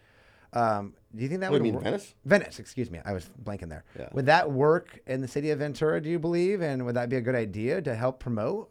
[0.53, 1.85] Um, do you think that What would you mean, work?
[1.85, 2.15] Venice?
[2.25, 3.01] Venice, excuse me.
[3.05, 3.85] I was blanking there.
[3.99, 4.09] Yeah.
[4.13, 6.63] Would that work in the city of Ventura, do you believe?
[6.63, 8.71] And would that be a good idea to help promote?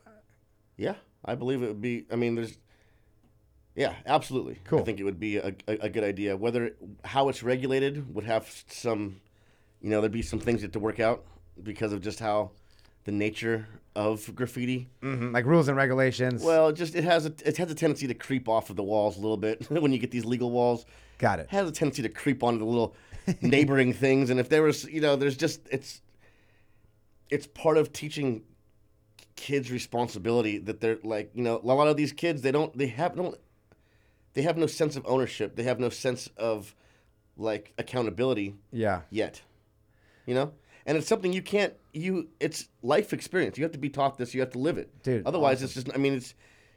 [0.78, 2.06] Yeah, I believe it would be.
[2.12, 2.58] I mean, there's.
[3.76, 4.58] Yeah, absolutely.
[4.64, 4.80] Cool.
[4.80, 6.38] I think it would be a, a, a good idea.
[6.38, 9.18] Whether how it's regulated would have some,
[9.82, 11.26] you know, there'd be some things that to work out
[11.62, 12.52] because of just how
[13.06, 14.90] the nature of graffiti.
[15.02, 16.44] hmm Like rules and regulations.
[16.44, 19.18] Well, just it has a it has a tendency to creep off of the walls
[19.18, 20.86] a little bit when you get these legal walls.
[21.18, 21.50] Got It it.
[21.52, 22.94] has a tendency to creep onto the little
[23.42, 26.02] neighboring things, and if there was, you know, there's just it's
[27.30, 28.44] it's part of teaching
[29.36, 32.88] kids responsibility that they're like, you know, a lot of these kids they don't they
[32.88, 33.38] have don't
[34.34, 35.56] they have no sense of ownership.
[35.56, 36.76] They have no sense of
[37.38, 39.02] like accountability Yeah.
[39.10, 39.42] yet.
[40.26, 40.52] You know?
[40.86, 43.58] And it's something you can't you it's life experience.
[43.58, 45.04] You have to be taught this, you have to live it.
[45.04, 46.34] Dude, Otherwise it's just I mean it's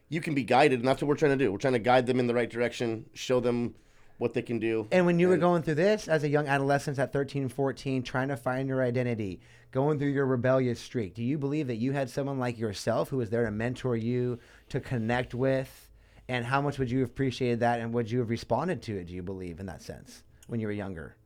[0.08, 1.52] you can be guided and that's what we're trying to do.
[1.52, 3.74] We're trying to guide them in the right direction, show them
[4.18, 4.86] what they can do.
[4.90, 8.28] And when you were going through this as a young adolescent at 13, 14, trying
[8.28, 9.40] to find your identity,
[9.70, 13.18] going through your rebellious streak, do you believe that you had someone like yourself who
[13.18, 14.38] was there to mentor you,
[14.70, 15.90] to connect with?
[16.28, 19.06] And how much would you have appreciated that and would you have responded to it,
[19.06, 21.16] do you believe, in that sense, when you were younger?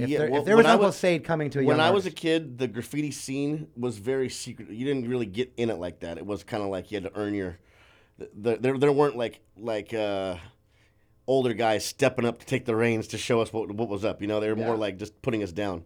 [0.00, 1.80] If Yeah, there, well, if there was I Uncle was- Sade coming to a when
[1.80, 4.70] I was a kid, the graffiti scene was very secret.
[4.70, 6.18] You didn't really get in it like that.
[6.18, 7.58] It was kind of like you had to earn your.
[8.18, 10.36] The, the, there, there weren't like like uh,
[11.26, 14.20] older guys stepping up to take the reins to show us what what was up.
[14.20, 15.84] You know, they were more like just putting us down.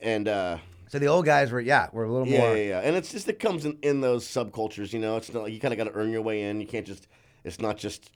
[0.00, 2.56] And uh, So the old guys were, yeah, were a little yeah, more.
[2.56, 4.92] yeah, yeah, and it's just it comes in, in those subcultures.
[4.92, 6.60] You know, it's not like you kind of got to earn your way in.
[6.60, 7.06] You can't just.
[7.44, 8.10] It's not just.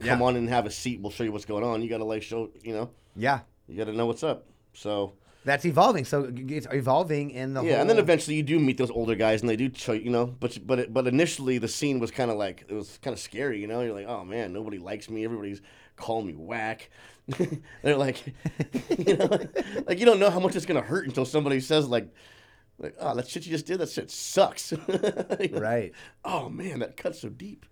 [0.00, 0.26] Come Yeah.
[0.26, 1.00] on and have a seat.
[1.00, 1.82] We'll show you what's going on.
[1.82, 2.50] You got to like show.
[2.62, 3.40] You know, Yeah.
[3.68, 4.46] You got to know what's up.
[4.74, 5.14] So.
[5.44, 6.04] That's evolving.
[6.04, 7.80] So it's evolving in the Yeah, whole.
[7.82, 10.26] and then eventually you do meet those older guys, and they do show you know.
[10.26, 13.20] But but it, but initially the scene was kind of like it was kind of
[13.20, 13.80] scary, you know.
[13.82, 15.24] You're like, oh man, nobody likes me.
[15.24, 15.62] Everybody's
[15.94, 16.90] calling me whack.
[17.84, 18.24] They're like,
[18.98, 19.28] you know,
[19.86, 22.12] like you don't know how much it's gonna hurt until somebody says like,
[22.80, 24.72] like oh that shit you just did, that shit sucks.
[25.40, 25.60] You know?
[25.60, 25.92] Right.
[26.24, 27.66] Oh man, that cuts so deep.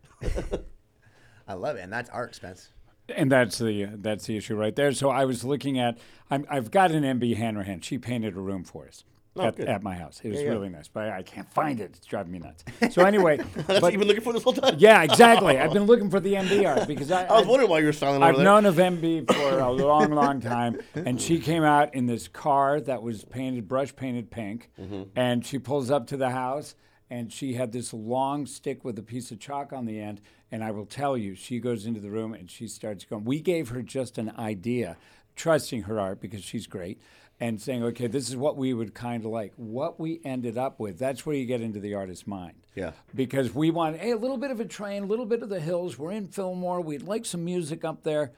[1.48, 1.80] I love it.
[1.82, 2.68] And that's art, Spence.
[3.14, 4.92] And that's the that's the issue right there.
[4.92, 5.98] So I was looking at
[6.30, 7.80] I'm, I've got an MB Hanrahan.
[7.82, 9.04] She painted a room for us
[9.36, 10.20] Oh, at, at my house.
[10.22, 10.50] It was Yeah, yeah.
[10.52, 11.90] really nice, but I, I can't find it.
[11.96, 12.64] It's driving me nuts.
[12.94, 14.76] So anyway, That's but what you've been looking for this whole time.
[14.78, 15.58] yeah, exactly.
[15.60, 17.86] I've been looking for the MB art because I, I was I- wondering why you
[17.86, 18.44] were silent I've there.
[18.44, 22.80] known of MB for a long, long time, and she came out in this car
[22.82, 25.02] that was painted, brush painted pink, Mm-hmm.
[25.16, 26.76] and she pulls up to the house,
[27.14, 30.64] and she had this long stick with a piece of chalk on the end, and
[30.64, 33.24] I will tell you, she goes into the room and she starts going.
[33.24, 34.96] We gave her just an idea,
[35.36, 37.00] trusting her art because she's great,
[37.38, 39.52] and saying, okay, this is what we would kind of like.
[39.56, 42.92] What we ended up with, that's where you get into the artist's mind Yeah.
[43.14, 45.60] because we want hey, a little bit of a train, a little bit of the
[45.60, 45.96] hills.
[45.96, 46.80] We're in Fillmore.
[46.80, 48.32] We'd like some music up there.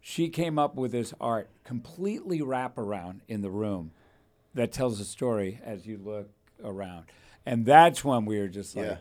[0.00, 3.90] She came up with this art, completely wraparound in the room,
[4.54, 6.28] that tells a story as you look
[6.64, 7.04] around,
[7.46, 8.86] and that's when we were just like.
[8.86, 8.96] Yeah.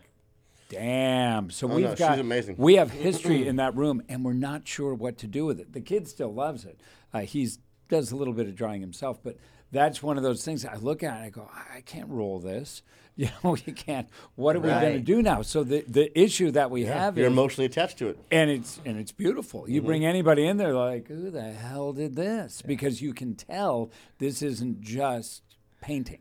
[0.70, 1.50] Damn!
[1.50, 2.56] So Oh, we've no, got amazing.
[2.60, 5.74] we have history in that room, and we're not sure what to do with it.
[5.74, 6.80] The kid still loves it.
[7.12, 9.36] Uh, he's does a little bit of drawing himself, but
[9.72, 12.82] that's one of those things I look at and I go, I can't roll this.
[13.20, 14.08] You know, you can't.
[14.36, 15.42] What are we going to do now?
[15.42, 18.18] So the the issue that we have is You're is, emotionally attached to it.
[18.32, 19.70] and it's and it's beautiful.
[19.70, 22.62] You bring anybody in there like, who the hell did this?
[22.62, 25.42] Because you can tell this isn't just
[25.82, 26.20] painting.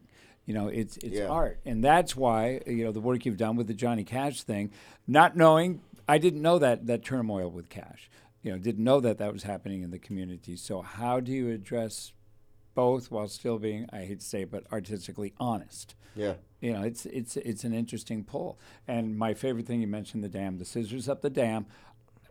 [0.49, 1.27] You know, it's it's Yeah.
[1.29, 4.71] art, and that's why you know the work you've done with the Johnny Cash thing.
[5.07, 8.11] Not knowing, I didn't know that that turmoil with Cash.
[8.43, 10.57] You know, didn't know that that was happening in the community.
[10.57, 12.13] So how do you address
[12.75, 15.95] both while still being, I hate to say, it, but artistically honest?
[16.17, 16.35] Yeah.
[16.61, 18.59] you know, it's it's it's an interesting pull.
[18.89, 21.67] And my favorite thing you mentioned the dam, the scissors up the dam,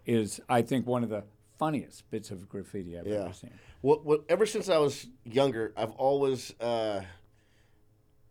[0.07, 1.23] is I think one of the
[1.59, 3.25] funniest bits of graffiti I've Yeah.
[3.25, 3.53] ever seen.
[3.83, 7.01] Well, what, ever since I was younger, I've always, uh,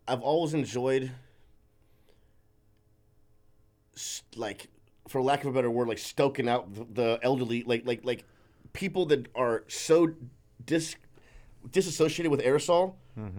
[0.08, 1.10] I've always enjoyed,
[4.36, 4.68] like,
[5.08, 8.24] for lack of a better word, like stoking out the, the elderly, like, like, like
[8.72, 10.12] people that are so
[10.64, 10.96] dis,
[11.70, 12.94] disassociated with aerosol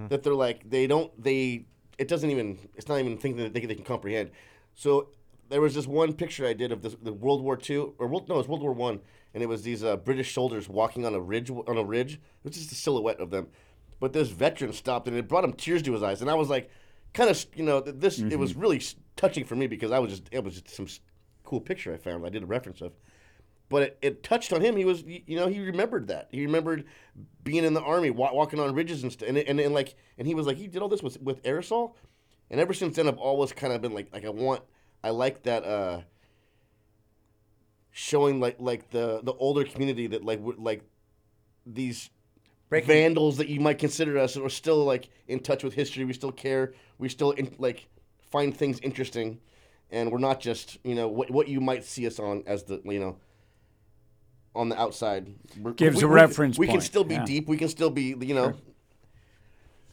[0.10, 1.66] that they're like they don't they
[2.00, 4.32] it doesn't even it's not even a thing that they, they can comprehend.
[4.74, 5.10] So
[5.50, 8.28] there was this one picture I did of this, the World War II or World,
[8.28, 9.00] no, it was World War One,
[9.34, 12.14] and it was these uh, British soldiers walking on a ridge on a ridge.
[12.16, 13.48] It was just a silhouette of them,
[14.00, 16.50] but this veteran stopped and it brought him tears to his eyes, and I was
[16.50, 16.70] like,
[17.14, 18.82] kind of you know th- this it was really
[19.16, 20.88] touching for me because I was just it was just some
[21.44, 22.94] cool picture I found I did a reference of
[23.70, 24.76] but it, it touched on him.
[24.78, 26.30] He was, you know, he remembered that.
[26.32, 26.86] He remembered
[27.44, 29.28] being in the army, wa- walking on ridges and stuff.
[29.28, 31.96] And, and, and like, and he was like, he did all this with, with aerosol.
[32.50, 34.62] and ever since then, I've always kind of been like, like I want,
[35.04, 36.02] I like that uh,
[37.92, 40.84] showing like like the the older community that like like
[41.66, 42.10] these
[42.70, 46.04] Breaking- vandals that you might consider us we're still like in touch with history.
[46.06, 46.74] We still care.
[46.98, 47.88] We still in, like
[48.32, 49.40] find things interesting,
[49.90, 52.82] and we're not just you know what what you might see us on as the
[52.84, 53.18] you know
[54.56, 55.28] on the outside.
[55.62, 57.26] We're- Gives we- a we- reference We can still be yeah.
[57.26, 57.48] deep.
[57.48, 58.54] We can still be you know.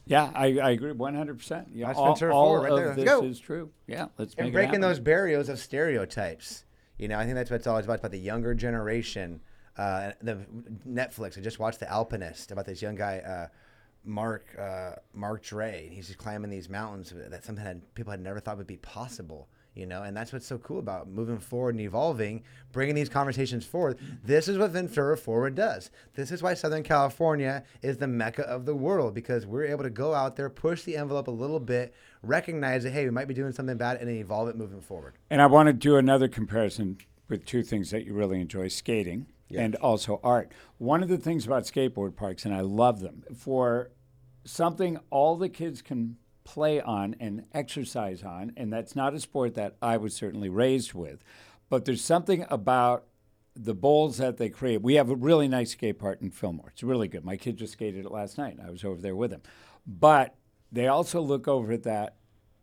[0.06, 1.66] Yeah, I, I agree 100%.
[1.72, 2.94] Yeah, That's all, Ventura all Forward right of there.
[2.94, 3.24] This go.
[3.24, 3.70] is true.
[3.86, 4.80] Yeah, let's and make breaking it happen.
[4.82, 6.64] those barriers of stereotypes.
[6.98, 8.00] You know, I think that's what it's all about.
[8.00, 9.40] About the younger generation.
[9.76, 10.38] Uh, the
[10.88, 11.36] Netflix.
[11.36, 13.48] I just watched The Alpinist about this young guy, uh,
[14.04, 15.90] Mark uh, Marc-André.
[15.90, 19.48] He's just climbing these mountains that something that people had never thought would be possible.
[19.74, 23.66] You know, and that's what's so cool about moving forward and evolving, bringing these conversations
[23.66, 23.98] forward.
[24.22, 25.90] This is what Ventura Forward does.
[26.14, 29.90] This is why Southern California is the mecca of the world because we're able to
[29.90, 33.34] go out there, push the envelope a little bit, recognize that hey, we might be
[33.34, 35.14] doing something bad, and then evolve it moving forward.
[35.28, 36.98] And I want to do another comparison
[37.28, 40.52] with two things that you really enjoy skating and also art.
[40.78, 43.90] One of the things about skateboard parks, and I love them, for
[44.44, 49.54] something all the kids can play on and exercise on, and that's not a sport
[49.54, 51.24] that I was certainly raised with,
[51.68, 53.06] but there's something about
[53.56, 54.82] the bowls that they create.
[54.82, 56.70] We have a really nice skate park in Fillmore.
[56.72, 57.24] It's really good.
[57.24, 58.58] My kid just skated it last night.
[58.64, 59.42] I was over there with him.
[59.86, 60.34] But
[60.72, 62.16] they also look over at that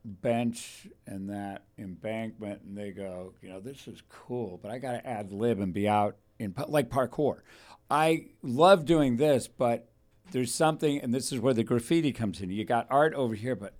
[0.03, 4.93] bench and that embankment and they go, you know, this is cool, but I got
[4.93, 7.41] to ad lib and be out in like parkour.
[7.89, 9.89] I love doing this, but
[10.31, 12.49] there's something, and this is where the graffiti comes in.
[12.49, 13.75] You got art over here, but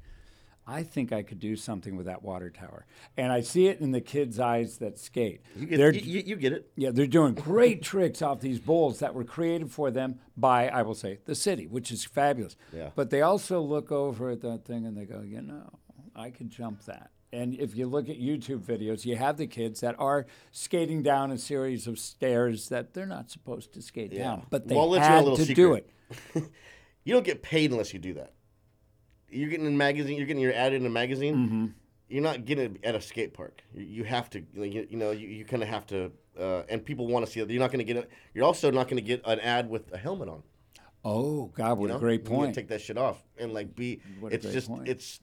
[0.68, 2.86] I think I could do something with that water tower.
[3.18, 5.42] And I see it in the kids' eyes that skate.
[5.56, 6.72] You get, you, you get it.
[6.76, 10.84] yeah, they're doing great tricks off these bowls that were created for them by, I
[10.84, 12.56] will say, the city, which is fabulous.
[12.72, 12.90] Yeah.
[12.96, 15.80] But they also look over at that thing and they go, you know,
[16.16, 17.12] I could jump that.
[17.34, 21.32] And if you look at YouTube videos, you have the kids that are skating down
[21.32, 24.24] a series of stairs that they're not supposed to skate Yeah.
[24.24, 25.90] down, but they Well, I'll let you know a had to do it.
[27.04, 28.34] You don't get paid unless you do that.
[29.30, 30.18] You're getting in a magazine.
[30.18, 31.36] You're getting your ad in a magazine.
[31.36, 31.66] Mm-hmm.
[32.10, 33.64] You're not getting it at a skate park.
[33.74, 34.44] You, you have to.
[34.54, 35.10] You, you know.
[35.10, 36.12] You, you kind of have to.
[36.40, 37.50] Uh, and people want to see it.
[37.50, 38.12] You're not going to get it.
[38.36, 40.44] You're also not going to get an ad with a helmet on.
[41.04, 42.00] Oh, God, what you a know?
[42.00, 42.56] great You gotta point.
[42.56, 44.02] Take that shit off and like be.
[44.20, 44.68] What a it's great just.
[44.68, 44.88] point.
[44.88, 45.20] It's.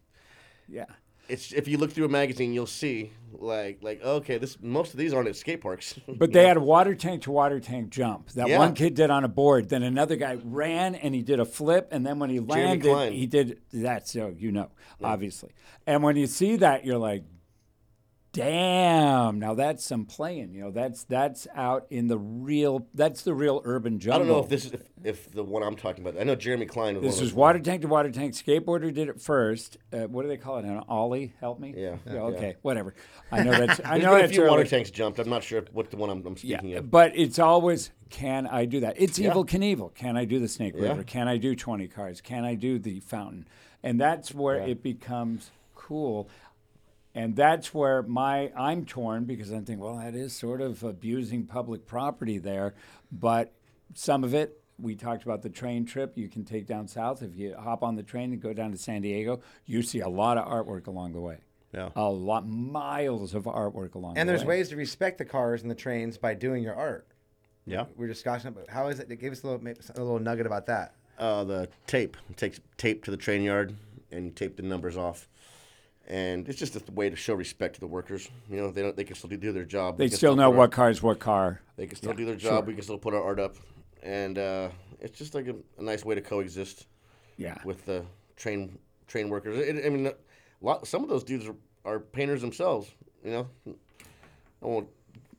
[0.66, 0.86] Yeah.
[1.28, 4.98] It's if you look through a magazine, you'll see like like okay, this most of
[4.98, 5.98] these aren't at skate parks.
[6.08, 8.58] But they had a water tank to water tank jump that Yeah.
[8.58, 9.68] one kid did on a board.
[9.68, 11.88] Then another guy ran and he did a flip.
[11.90, 13.12] And then when he landed, Klein.
[13.12, 14.08] he did that.
[14.08, 14.70] So you know,
[15.02, 15.50] obviously.
[15.86, 17.24] And when you see that, you're like,
[18.32, 19.38] damn.
[19.38, 20.54] Now that's some playing.
[20.54, 22.86] You know, that's that's out in the real.
[22.94, 25.62] That's the real urban jungle I don't know if this is if, if the one
[25.62, 26.20] I'm talking about.
[26.20, 26.94] I know Jeremy Klein.
[26.96, 28.34] Was This one is water tank to water tank.
[28.34, 29.76] Skateboarder did it first.
[29.92, 30.64] Uh, what do they call it?
[30.64, 31.34] An ollie?
[31.40, 31.74] Help me.
[31.76, 31.96] Yeah.
[32.06, 32.20] Yeah, Yeah.
[32.22, 32.56] okay.
[32.62, 32.94] Whatever.
[33.32, 33.80] I know that's.
[33.84, 35.18] I know been a that's few water tanks jumped.
[35.18, 36.90] I'm not sure what the one I'm, I'm Yeah, speaking of.
[36.90, 38.96] but it's always can I do that?
[38.98, 39.32] It's Yeah.
[39.32, 39.94] Evel Knievel.
[39.94, 40.88] Can I do the Snake Yeah.
[40.88, 41.02] River?
[41.02, 42.20] Can I do 20 cars?
[42.20, 43.46] Can I do the fountain?
[43.82, 46.28] And that's where it becomes cool.
[47.18, 51.46] And that's where my I'm torn because I'm thinking, well, that is sort of abusing
[51.46, 52.76] public property there.
[53.10, 53.52] But
[53.92, 57.20] some of it, we talked about the train trip you can take down south.
[57.20, 60.08] If you hop on the train and go down to San Diego, you see a
[60.08, 61.38] lot of artwork along the way.
[61.74, 61.88] Yeah.
[61.96, 64.20] A lot, miles of artwork along the way.
[64.20, 64.58] And the there's way.
[64.58, 67.08] ways to respect the cars and the trains by doing your art.
[67.66, 67.86] Yeah.
[67.96, 69.08] We are discussing about how is it?
[69.18, 70.94] Give us a little, a little nugget about that.
[71.18, 73.74] Uh, the tape it takes tape to the train yard,
[74.12, 75.28] and you tape the numbers off.
[76.08, 78.28] And it's just a way to show respect to the workers.
[78.50, 79.98] You know, they don't, they can still do their job.
[79.98, 81.60] They still know what what car's what car.
[81.76, 82.66] They can still Yeah, do their job.
[82.66, 83.56] We can still put our art up,
[84.02, 86.86] and uh, it's just like a, a nice way to coexist
[87.36, 87.58] Yeah.
[87.64, 88.04] with the
[88.36, 89.58] train train workers.
[89.58, 90.14] It, I mean, a
[90.62, 90.86] lot.
[90.86, 92.90] Some of those dudes are, are painters themselves.
[93.22, 94.88] You know, I won't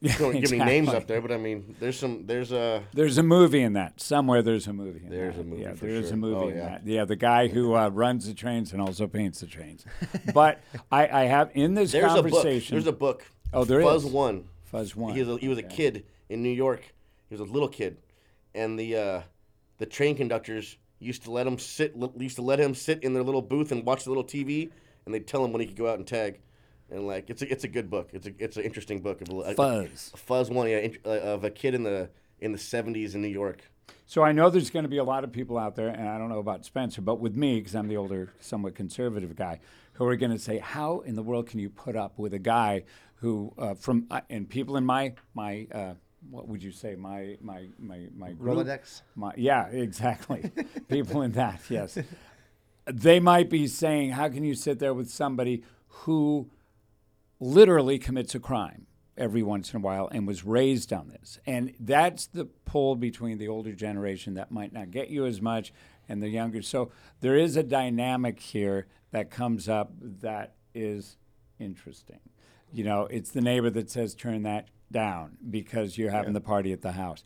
[0.02, 2.26] Yeah, don't give any names up there, but I mean, there's some.
[2.26, 2.82] There's a.
[2.94, 4.00] There's a movie in that.
[4.00, 5.42] Somewhere there's a movie in There's that.
[5.42, 6.14] a movie Yeah, there is sure.
[6.14, 6.70] a movie Oh, in yeah.
[6.70, 6.88] that.
[6.88, 9.84] Yeah, the guy who uh, runs the trains and also paints the trains.
[10.34, 12.32] but I, I have in this There's a book.
[12.32, 12.76] conversation.
[12.76, 13.26] There's a book.
[13.52, 14.12] Oh, there Fuzz is?
[14.12, 14.46] One.
[14.64, 15.14] Fuzz One.
[15.16, 16.82] He was a, he was a kid in New York.
[17.28, 17.98] He was a little kid,
[18.56, 19.22] and the uh,
[19.80, 21.94] the train conductors used to let him sit.
[22.18, 24.70] Used to let him sit in their little booth and watch the little TV,
[25.06, 26.40] and they'd tell him when he could go out and tag.
[26.92, 28.10] And like it's a it's a good book.
[28.14, 30.12] It's a it's an interesting book of a, Fuzz.
[30.14, 32.10] A Fuzz One, yeah, int- uh, of a kid in the
[32.40, 33.62] in the '70s in New York.
[34.06, 36.18] So I know there's going to be a lot of people out there, and I
[36.18, 39.60] don't know about Spencer, but with me, because I'm the older, somewhat conservative guy,
[39.94, 42.40] who are going to say, "How in the world can you put up with a
[42.40, 42.84] guy
[43.16, 45.94] who, uh, from uh, and people in my my uh,
[46.30, 49.02] what would you say my my my my group, Rolodex?
[49.16, 50.52] My, yeah, exactly.
[50.88, 51.98] people in that, yes.
[52.86, 56.50] they might be saying, "How can you sit there with somebody who
[57.40, 58.88] literally commits a crime
[59.18, 63.38] every once in a while and was raised on this?" And that's the pull between
[63.38, 65.74] the older generation that might not get you as much
[66.08, 66.62] and the younger.
[66.62, 71.18] So there is a dynamic here that comes up that is
[71.60, 72.20] interesting.
[72.72, 76.72] You know, it's the neighbor that says, "Turn that down," because you're having the party
[76.72, 77.24] at the house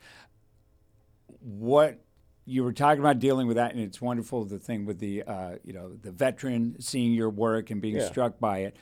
[1.43, 1.99] what
[2.45, 5.55] you were talking about dealing with that, and it's wonderful the thing with the uh,
[5.63, 8.07] you know the veteran seeing your work and being Yeah.
[8.07, 8.75] struck by it.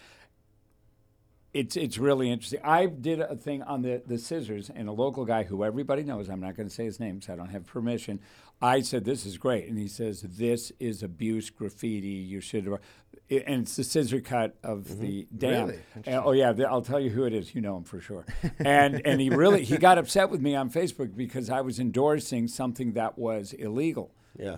[1.54, 2.62] It's it's really interesting.
[2.64, 6.30] I did a thing on the the scissors, and a local guy who everybody knows.
[6.30, 8.22] I'm not going to say his name, so I don't have permission.
[8.62, 12.08] I said this is great, and he says this is abuse graffiti.
[12.08, 15.02] You should, and it's the scissor cut of mm-hmm.
[15.02, 15.68] the dam.
[15.68, 15.80] Really?
[16.06, 17.54] And- oh yeah, I'll tell you who it is.
[17.54, 18.26] You know him for sure.
[18.60, 22.48] And and he really he got upset with me on Facebook because I was endorsing
[22.48, 24.12] something that was illegal.
[24.38, 24.58] Yeah.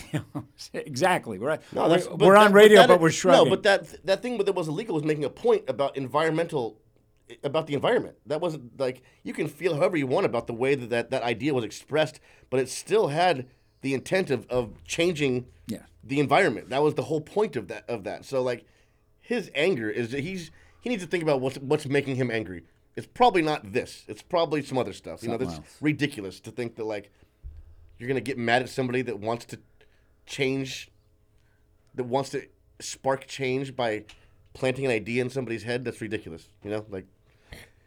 [0.74, 1.38] exactly.
[1.38, 3.44] We're, No, that's, we're, but we're that- on radio, that- but we're shrugging.
[3.44, 6.78] No, but that that thing that was illegal was making a point about environmental,
[7.42, 8.16] about the environment.
[8.26, 11.22] That wasn't like you can feel however you want about the way that that, that
[11.22, 12.20] idea was expressed,
[12.50, 13.46] but it still had
[13.82, 15.82] the intent of, of changing Yeah.
[16.04, 16.68] the environment.
[16.70, 18.24] That was the whole point of that of that.
[18.24, 18.64] So like,
[19.20, 22.62] his anger is that he's he needs to think about what's what's making him angry.
[22.94, 24.04] It's probably not this.
[24.06, 25.22] It's probably some other stuff.
[25.22, 27.10] You know, that's ridiculous to think that like
[27.98, 29.58] you're gonna get mad at somebody that wants to
[30.32, 30.90] change
[31.94, 32.42] that wants to
[32.80, 34.04] spark change by
[34.54, 36.48] planting an idea in somebody's head, that's ridiculous.
[36.64, 37.06] You know, like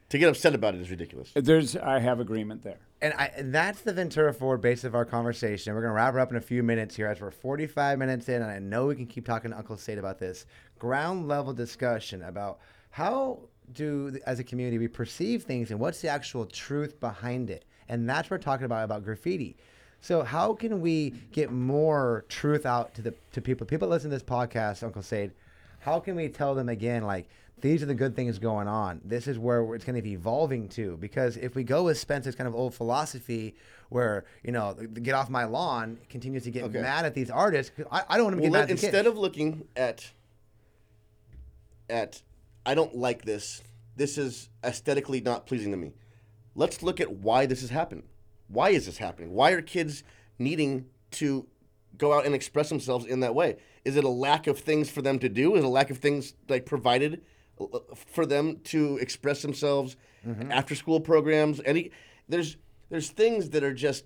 [0.09, 1.31] to get upset about it is ridiculous.
[1.35, 2.77] There's I have agreement there.
[3.01, 5.73] And, I, and that's the Ventura Forward base of our conversation.
[5.73, 8.29] We're going to wrap her up in a few minutes here as we're 45 minutes
[8.29, 10.45] in, and I know we can keep talking to Uncle Sade about this.
[10.79, 12.59] Ground level discussion about
[12.91, 13.41] how
[13.73, 17.65] do, as a community, we perceive things and what's the actual truth behind it.
[17.89, 19.57] And that's what we're talking about about graffiti.
[20.05, 23.65] So how can we get more truth out to the to people?
[23.65, 25.31] People listen to this podcast, Uncle Sade.
[25.79, 27.27] How can we tell them again, like
[27.59, 29.01] these are the good things going on?
[29.03, 30.95] This is where it's going to be evolving to.
[30.97, 33.55] Because if we go with Spencer's kind of old philosophy,
[33.89, 36.81] where you know, get off my lawn continues to get Okay.
[36.81, 37.71] mad at these artists.
[37.91, 39.07] I, I don't want to Well, get mad let- instead kids.
[39.07, 40.11] of looking at
[41.89, 42.21] at
[42.63, 43.63] I don't like this.
[43.95, 45.93] This is aesthetically not pleasing to me.
[46.53, 48.03] Let's look at why this has happened.
[48.47, 49.31] Why is this happening?
[49.31, 50.03] Why are kids
[50.39, 51.47] needing to
[51.97, 53.57] go out and express themselves in that way?
[53.83, 55.55] Is it a lack of things for them to do?
[55.55, 57.21] Is it a lack of things like provided
[57.59, 57.65] uh,
[57.95, 59.95] for them to express themselves?
[60.49, 61.91] After school programs, any
[62.27, 62.57] there's
[62.89, 64.05] there's things that are just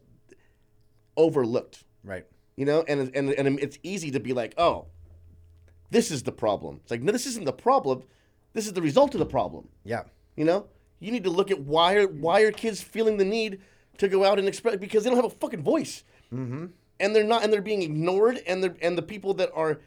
[1.17, 2.25] overlooked right.
[2.55, 4.85] you know and, and and it's easy to be like oh
[5.91, 8.03] this is the problem it's like no this isn't the problem
[8.53, 10.03] this is the result of the problem Yeah.
[10.37, 10.67] you know
[10.99, 13.59] you need to look at why are why are kids feeling the need
[13.99, 16.65] to go out and express because they don't have a fucking voice mm-hmm.
[16.99, 19.79] and they're not and they're being ignored and they're and the people that are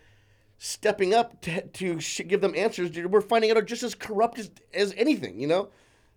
[0.59, 4.39] stepping up to, to sh- give them answers we're finding out are just as corrupt
[4.39, 5.69] as, as anything you know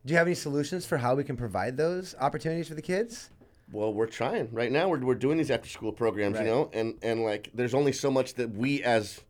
[0.06, 3.32] Do you have any solutions for how we can provide those opportunities for the kids?
[3.72, 4.88] Well, we're trying right now.
[4.88, 6.46] We're, we're doing these after school programs, Right.
[6.46, 9.22] you know, and and like there's only so much that we as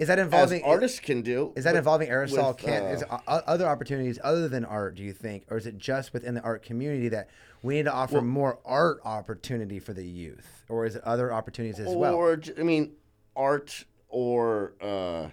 [0.00, 1.52] Is that as involving artists can do.
[1.54, 2.82] Is that with- involving aerosol with, can?
[2.82, 4.96] uh, is other opportunities other than art?
[4.96, 7.28] Do you think, or is it just within the art community that
[7.64, 11.80] we need to offer more art opportunity for the youth, or is it other opportunities
[11.80, 12.14] as well?
[12.14, 12.92] or I mean,
[13.34, 15.28] art or uh,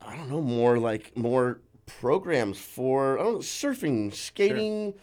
[0.00, 4.94] I don't know, more like more programs for I don't know, surfing, skating,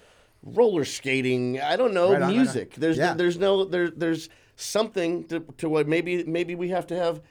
[0.44, 1.62] roller skating.
[1.62, 2.36] I don't know, Right on, right on.
[2.36, 2.74] music.
[2.76, 3.14] There's Yeah.
[3.14, 7.22] there's no there there's something to to what maybe maybe we have to have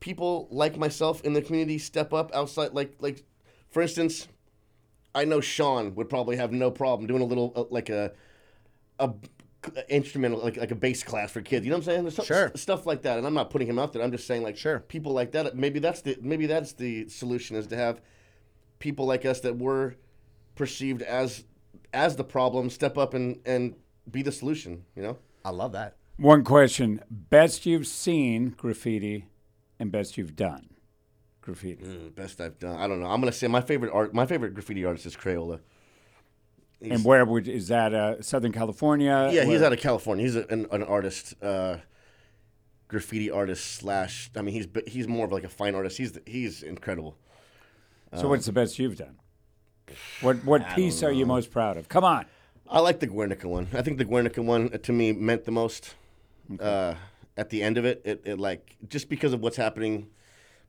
[0.00, 3.22] people like myself in the community step up outside like like
[3.70, 4.26] for instance
[5.14, 8.12] I know Sean would probably have no problem doing a little uh, like a
[9.88, 11.64] instrumental like like a bass class for kids.
[11.64, 12.02] You know what I'm saying?
[12.04, 12.52] There's some- Sure.
[12.54, 13.18] stuff like that.
[13.18, 14.02] And I'm not putting him out there.
[14.02, 14.80] I'm just saying like Sure.
[14.80, 15.56] people like that.
[15.56, 18.00] Maybe that's the maybe that's the solution is to have
[18.78, 19.96] people like us that were
[20.54, 21.44] perceived as
[21.92, 23.74] as the problem step up and and
[24.10, 24.84] be the solution.
[24.96, 25.18] You know.
[25.44, 25.96] I love that.
[26.18, 29.26] One question: Best you've seen graffiti,
[29.78, 30.68] and best you've done
[31.42, 31.84] graffiti.
[31.84, 32.76] Mm, best I've done.
[32.78, 33.06] I don't know.
[33.06, 34.14] I'm gonna say my favorite art.
[34.14, 35.60] My favorite graffiti artist is Crayola.
[36.80, 37.92] He's- And where would is that?
[37.94, 39.30] Uh, Southern California.
[39.32, 40.24] Yeah, he's out of California.
[40.24, 41.76] He's a, an, an artist, uh,
[42.88, 44.30] graffiti artist slash.
[44.36, 45.98] I mean, he's he's more of like a fine artist.
[45.98, 47.16] He's he's incredible.
[48.14, 49.18] So what's the best you've done?
[50.20, 51.88] What what piece are you most proud of?
[51.88, 52.26] Come on.
[52.68, 53.68] I like the Guernica one.
[53.74, 55.94] I think the Guernica one uh, to me meant the most.
[56.60, 56.94] Uh,
[57.36, 60.08] at the end of it, it, it like just because of what's happening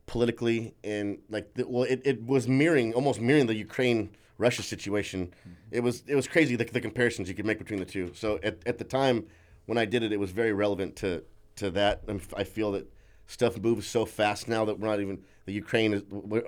[0.06, 5.28] politically and like the, well, it, it was mirroring almost mirroring the Ukraine Russia situation.
[5.28, 5.52] Mm-hmm.
[5.72, 8.12] It was it was crazy the, the comparisons you could make between the two.
[8.14, 9.26] So at, at the time
[9.66, 11.24] when I did it, it was very relevant to
[11.58, 12.04] to that.
[12.08, 12.92] And I feel that
[13.28, 16.04] stuff moves so fast now that we're not even the Ukraine is.
[16.10, 16.44] We're,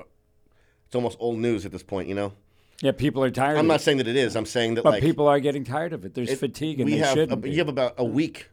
[0.86, 2.34] it's almost old news at this point, you know.
[2.82, 3.58] Yeah, people are tired.
[3.58, 4.36] I'm not saying that it is.
[4.36, 6.14] I'm saying that but like people are getting tired of it.
[6.14, 7.32] There's it- fatigue, and we they have shouldn't.
[7.32, 7.52] a, be.
[7.52, 8.50] you have about a week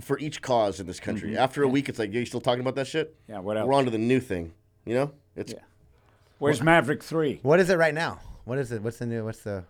[0.00, 1.30] for each cause in this country.
[1.30, 1.38] Mm-hmm.
[1.38, 3.14] After a week, it's like, yeah, you still talking about that shit?
[3.28, 3.66] Yeah, what else?
[3.66, 4.52] We're on to the new thing.
[4.84, 5.60] You know, it's Yeah.
[6.38, 7.40] Where's Maverick Three?
[7.42, 8.20] What is it right now?
[8.44, 8.82] What is it?
[8.82, 9.24] What's the new?
[9.24, 9.64] What's the?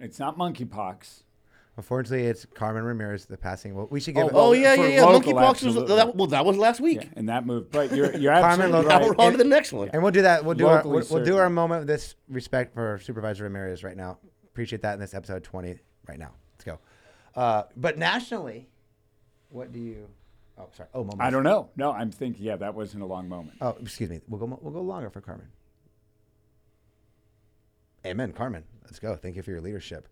[0.00, 1.22] It's not monkeypox.
[1.76, 3.74] Unfortunately, it's Carmen Ramirez, the passing.
[3.74, 4.24] Well, we should give.
[4.24, 5.02] Oh, it, oh Well, yeah, yeah, yeah.
[5.02, 6.26] Monkeypox was that, well.
[6.26, 7.02] That was last week.
[7.02, 7.70] Yeah, and that move.
[7.70, 9.90] But you're you're Carmen absolutely Now we're on to the next one.
[9.92, 10.44] And we'll do that.
[10.44, 13.96] We'll do our we'll, we'll do our moment of this respect for Supervisor Ramirez right
[13.96, 14.18] now.
[14.46, 15.78] Appreciate that in this episode twenty
[16.08, 16.32] right now.
[16.54, 16.78] Let's go.
[17.36, 18.68] Uh, but nationally,
[19.50, 20.08] what do you?
[20.58, 20.88] Oh, sorry.
[20.94, 21.20] Oh, moment.
[21.20, 21.70] I don't know.
[21.76, 22.44] No, I'm thinking.
[22.44, 23.56] Yeah, that wasn't a long moment.
[23.60, 24.20] Oh, excuse me.
[24.28, 24.58] We'll go.
[24.60, 25.48] We'll go longer for Carmen.
[28.06, 28.64] Amen, Carmen.
[28.84, 29.16] Let's go.
[29.16, 30.08] Thank you for your leadership.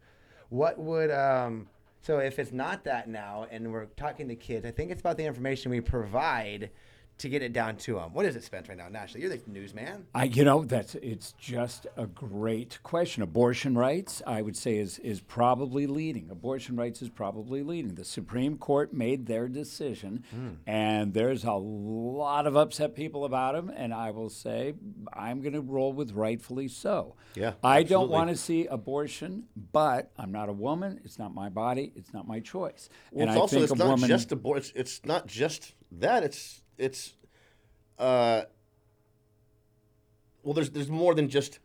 [0.48, 1.68] What would um?
[2.02, 5.16] So if it's not that now, and we're talking to kids, I think it's about
[5.16, 6.70] the information we provide
[7.18, 8.12] to get it down to them.
[8.12, 9.26] What is it, Spence, right now nationally?
[9.26, 10.06] You're the newsman.
[10.14, 13.22] I, you know, that's it's just a great question.
[13.22, 16.30] Abortion rights, I would say, is is probably leading.
[16.30, 17.94] Abortion rights is probably leading.
[17.94, 20.48] The Supreme Court made their decision, hmm.
[20.66, 23.72] and there's a lot of upset people about them.
[23.74, 24.74] And I will say,
[25.12, 27.16] I'm going to roll with rightfully so.
[27.34, 31.00] Yeah, I don't want to see abortion, but I'm not a woman.
[31.04, 31.92] It's not my body.
[31.96, 32.90] It's not my choice.
[33.10, 34.08] Well, and it's I also think it's a not woman.
[34.08, 34.58] just abort.
[34.58, 36.22] It's, it's not just that.
[36.22, 37.14] It's it's
[37.98, 38.42] uh.
[40.42, 41.58] Well, there's there's more than just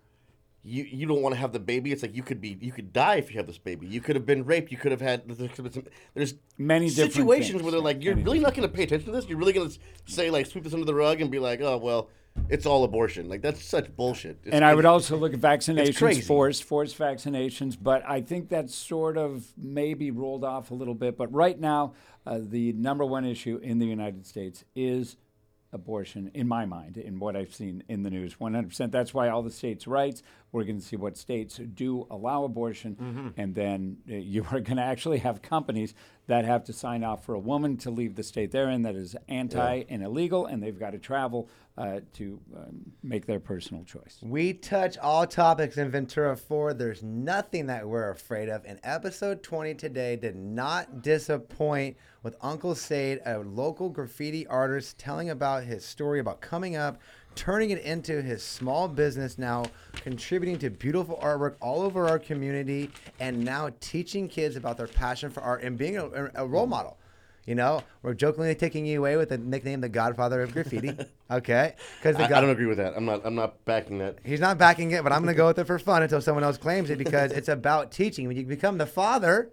[0.63, 0.83] you.
[0.83, 1.91] You don't want to have the baby.
[1.91, 3.85] It's like you could be you could die if you have this baby.
[3.87, 4.71] You could have been raped.
[4.71, 5.27] You could have had.
[5.27, 5.85] There could have been some,
[6.15, 9.11] there's Many situations things, where they're like, you're really not going to pay attention to
[9.11, 9.27] this.
[9.27, 11.77] You're really going to say like sweep this under the rug and be like, oh
[11.77, 12.09] well,
[12.49, 13.29] it's all abortion.
[13.29, 14.37] Like that's such bullshit.
[14.43, 15.93] It's- And I would also look at vaccinations,
[16.27, 21.17] forced, forced vaccinations, but I think that's sort of maybe rolled off a little bit.
[21.17, 21.93] But right now,
[22.25, 25.17] uh, the number one issue in the United States is
[25.73, 28.35] abortion, in my mind, in what I've seen in the news.
[28.41, 28.91] 100%.
[28.91, 30.21] That's why all the states' rights,
[30.51, 33.27] we're going to see what states do allow abortion, Mm-hmm.
[33.37, 35.93] and then uh, you are going to actually have companies
[36.27, 38.95] that have to sign off for a woman to leave the state they're in that
[38.95, 43.83] is anti and illegal, and they've got to travel uh, to um, make their personal
[43.83, 44.19] choice.
[44.21, 46.77] We touch all topics in Ventura Forward.
[46.77, 48.63] There's nothing that we're afraid of.
[48.65, 55.29] And episode 20 today did not disappoint with Uncle Sade, a local graffiti artist, telling
[55.29, 57.01] about his story about coming up,
[57.35, 59.65] turning it into his small business now,
[59.95, 65.29] contributing to beautiful artwork all over our community, and now teaching kids about their passion
[65.29, 66.97] for art and being a, a role model.
[67.45, 70.95] You know, we're jokingly taking you away with the nickname the Godfather of Graffiti.
[71.31, 72.93] Okay, because I, I don't agree with that.
[72.93, 73.21] I'm not.
[73.23, 74.17] I'm not backing that.
[74.21, 76.43] He's not backing it, but I'm going to go with it for fun until someone
[76.43, 78.27] else claims it because it's about teaching.
[78.27, 79.49] When you become the father,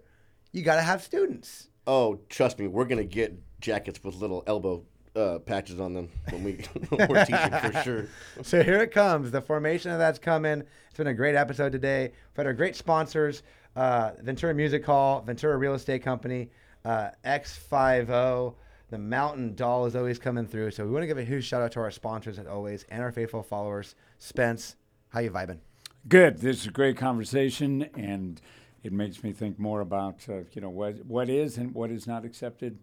[0.51, 1.69] you got to have students.
[1.87, 4.83] Oh, trust me, we're gonna get jackets with little elbow
[5.19, 6.51] uh, patches on them when we
[6.89, 8.07] when we're teaching for sure.
[8.41, 9.31] So here it comes.
[9.31, 10.63] The formation of that's coming.
[10.89, 12.11] It's been a great episode today.
[12.11, 13.43] We've had our great sponsors
[13.75, 16.49] uh, Ventura Music Hall, Ventura Real Estate Company,
[16.85, 18.55] uh, X50.
[18.89, 20.71] The Mountain Doll is always coming through.
[20.71, 23.03] So we want to give a huge shout out to our sponsors as always and
[23.03, 23.95] our faithful followers.
[24.17, 24.75] Spence,
[25.09, 25.59] how you vibing?
[26.07, 26.39] Good.
[26.39, 28.41] This is a great conversation, and
[28.83, 32.07] it makes me think more about uh, you know what what is and what is
[32.07, 32.79] not accepted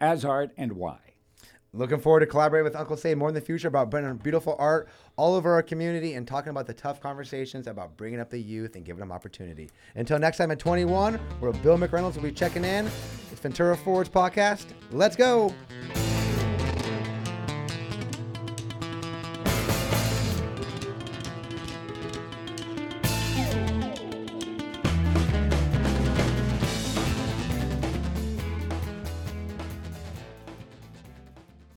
[0.00, 1.13] as art and why.
[1.74, 4.88] Looking forward to collaborating with Uncle Sade more in the future about bringing beautiful art
[5.16, 8.76] all over our community and talking about the tough conversations about bringing up the youth
[8.76, 9.68] and giving them opportunity.
[9.96, 12.86] Until next time at 21, where Bill McReynolds will be checking in.
[13.32, 14.66] It's Ventura Forwards Podcast.
[14.92, 15.52] Let's go.